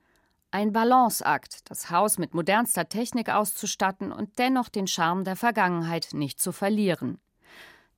Ein 0.51 0.73
Balanceakt, 0.73 1.69
das 1.71 1.91
Haus 1.91 2.19
mit 2.19 2.33
modernster 2.33 2.89
Technik 2.89 3.29
auszustatten 3.29 4.13
und 4.13 4.39
dennoch 4.39 4.69
den 4.69 4.87
Charme 4.87 5.25
der 5.25 5.37
Vergangenheit 5.37 6.11
nicht 6.13 6.41
zu 6.41 6.53
verlieren. 6.53 7.19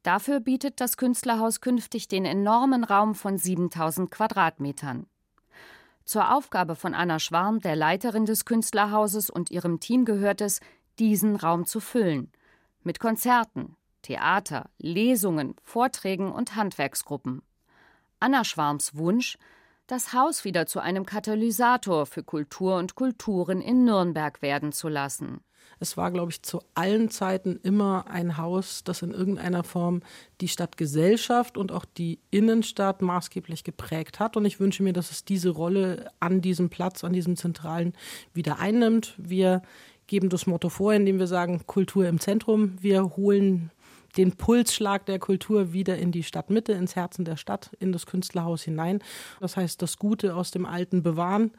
Dafür 0.03 0.41
bietet 0.41 0.81
das 0.81 0.97
Künstlerhaus 0.97 1.61
künftig 1.61 2.09
den 2.09 2.25
enormen 2.25 2.85
Raum 2.85 3.15
von 3.15 3.37
7000 3.37 4.11
Quadratmetern. 4.11 5.07
Zur 6.05 6.35
Aufgabe 6.35 6.75
von 6.75 6.95
Anna 6.95 7.19
Schwarm, 7.19 7.61
der 7.61 7.77
Leiterin 7.77 8.25
des 8.25 8.47
Künstlerhauses 8.47 9.29
und 9.29 9.51
ihrem 9.51 9.81
Team 9.81 10.07
gehört 10.07 10.41
es, 10.41 10.61
diesen 10.99 11.37
Raum 11.37 11.67
zu 11.67 11.81
füllen. 11.81 12.33
Mit 12.83 12.99
Konzerten, 12.99 13.77
Theater, 14.09 14.71
Lesungen, 14.79 15.55
Vorträgen 15.63 16.33
und 16.33 16.57
Handwerksgruppen. 16.57 17.43
Anna 18.21 18.43
Schwarms 18.43 18.97
Wunsch, 18.97 19.37
das 19.87 20.15
Haus 20.15 20.47
wieder 20.47 20.67
zu 20.67 20.81
einem 20.81 21.05
Katalysator 21.05 22.07
für 22.07 22.23
Kultur 22.23 22.77
und 22.77 22.95
Kulturen 22.95 23.61
in 23.61 23.85
Nürnberg 23.85 24.41
werden 24.41 24.73
zu 24.73 24.89
lassen. 24.89 25.43
Es 25.79 25.99
war, 25.99 26.11
glaube 26.11 26.33
ich, 26.33 26.43
zu 26.43 26.63
allen 26.75 27.11
Zeiten 27.11 27.61
immer 27.63 28.07
ein 28.09 28.39
Haus, 28.39 28.83
das 28.83 29.03
in 29.03 29.11
irgendeiner 29.11 29.63
Form 29.63 30.01
die 30.41 30.49
Stadtgesellschaft 30.49 31.59
und 31.59 31.71
auch 31.71 31.85
die 31.85 32.19
Innenstadt 32.31 33.03
maßgeblich 33.03 33.63
geprägt 33.63 34.21
hat. 34.21 34.39
Und 34.39 34.47
ich 34.47 34.59
wünsche 34.59 34.83
mir, 34.83 34.95
dass 34.95 35.11
es 35.11 35.27
diese 35.27 35.51
Rolle 35.51 36.11
an 36.19 36.41
diesem 36.41 36.71
Platz, 36.71 37.05
an 37.05 37.13
diesem 37.13 37.37
Zentralen 37.37 37.93
wieder 38.33 38.59
einnimmt. 38.59 39.13
Wir 39.19 39.61
geben 40.07 40.31
das 40.31 40.47
Motto 40.47 40.71
vor, 40.71 40.95
indem 40.95 41.19
wir 41.19 41.27
sagen, 41.27 41.67
Kultur 41.67 42.09
im 42.09 42.19
Zentrum. 42.19 42.75
Wir 42.81 43.17
holen 43.17 43.71
den 44.17 44.33
Pulsschlag 44.33 45.07
der 45.07 45.19
Kultur 45.19 45.73
wieder 45.73 45.99
in 45.99 46.13
die 46.13 46.23
Stadtmitte, 46.23 46.73
ins 46.73 46.97
Herzen 46.97 47.25
der 47.25 47.37
Stadt, 47.37 47.71
in 47.79 47.93
das 47.93 48.07
Künstlerhaus 48.07 48.63
hinein. 48.63 49.01
Das 49.41 49.57
heißt, 49.57 49.81
das 49.83 49.99
Gute 49.99 50.35
aus 50.35 50.51
dem 50.51 50.67
Alten 50.67 51.03
bewahren 51.03 51.53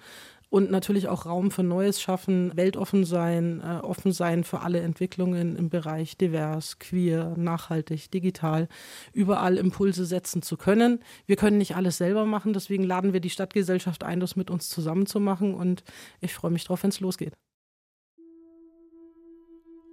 und 0.49 0.71
natürlich 0.71 1.07
auch 1.07 1.25
Raum 1.25 1.51
für 1.51 1.63
Neues 1.63 2.01
schaffen, 2.01 2.51
weltoffen 2.55 3.05
sein, 3.05 3.61
äh, 3.61 3.79
offen 3.83 4.11
sein 4.11 4.43
für 4.43 4.61
alle 4.61 4.79
Entwicklungen 4.79 5.55
im 5.55 5.69
Bereich 5.69 6.17
divers, 6.17 6.79
queer, 6.79 7.35
nachhaltig, 7.37 8.09
digital, 8.11 8.67
überall 9.13 9.57
Impulse 9.57 10.05
setzen 10.05 10.41
zu 10.41 10.57
können. 10.57 10.99
Wir 11.27 11.35
können 11.35 11.59
nicht 11.59 11.75
alles 11.75 11.97
selber 11.97 12.25
machen, 12.25 12.53
deswegen 12.53 12.83
laden 12.83 13.13
wir 13.13 13.19
die 13.19 13.29
Stadtgesellschaft 13.29 14.03
ein, 14.03 14.19
das 14.19 14.35
mit 14.35 14.49
uns 14.49 14.69
zusammen 14.69 15.05
zu 15.05 15.19
machen 15.19 15.53
und 15.53 15.83
ich 16.19 16.33
freue 16.33 16.51
mich 16.51 16.63
drauf, 16.63 16.83
wenn 16.83 16.89
es 16.89 16.99
losgeht. 16.99 17.33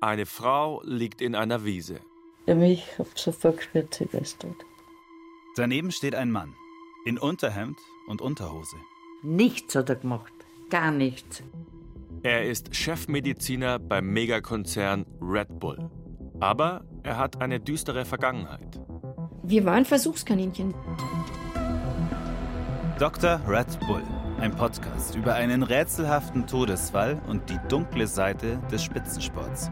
Eine 0.00 0.26
Frau 0.26 0.82
liegt 0.84 1.20
in 1.20 1.34
einer 1.34 1.64
Wiese. 1.64 2.00
Ja, 2.46 2.54
mich 2.54 2.86
habe 2.98 3.08
sofort 3.16 3.56
gespürt, 3.56 3.94
sie 3.94 4.04
ist 4.16 4.40
tot. 4.40 4.56
Daneben 5.56 5.90
steht 5.90 6.14
ein 6.14 6.30
Mann. 6.30 6.54
In 7.04 7.18
Unterhemd 7.18 7.78
und 8.06 8.20
Unterhose. 8.20 8.76
Nichts 9.22 9.74
hat 9.74 9.88
er 9.88 9.96
gemacht. 9.96 10.32
Gar 10.70 10.92
nichts. 10.92 11.42
Er 12.22 12.44
ist 12.44 12.74
Chefmediziner 12.74 13.78
beim 13.78 14.12
Megakonzern 14.12 15.06
Red 15.20 15.58
Bull. 15.58 15.90
Aber 16.40 16.84
er 17.02 17.18
hat 17.18 17.40
eine 17.40 17.58
düstere 17.58 18.04
Vergangenheit. 18.04 18.80
Wir 19.42 19.64
waren 19.64 19.84
Versuchskaninchen. 19.84 20.74
Dr. 22.98 23.40
Red 23.46 23.78
Bull, 23.86 24.02
ein 24.40 24.54
Podcast 24.54 25.16
über 25.16 25.34
einen 25.34 25.62
rätselhaften 25.62 26.46
Todesfall 26.46 27.20
und 27.28 27.48
die 27.50 27.58
dunkle 27.68 28.06
Seite 28.06 28.60
des 28.70 28.82
Spitzensports. 28.84 29.70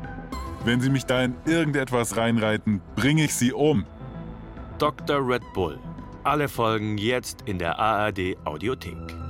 Wenn 0.64 0.80
Sie 0.80 0.88
mich 0.88 1.04
da 1.04 1.22
in 1.22 1.34
irgendetwas 1.44 2.16
reinreiten, 2.16 2.80
bringe 2.96 3.24
ich 3.24 3.34
Sie 3.34 3.52
um. 3.52 3.84
Dr. 4.78 5.18
Red 5.26 5.42
Bull. 5.52 5.78
Alle 6.22 6.48
Folgen 6.48 6.96
jetzt 6.96 7.42
in 7.42 7.58
der 7.58 7.78
ARD 7.78 8.38
Audiothek. 8.46 9.23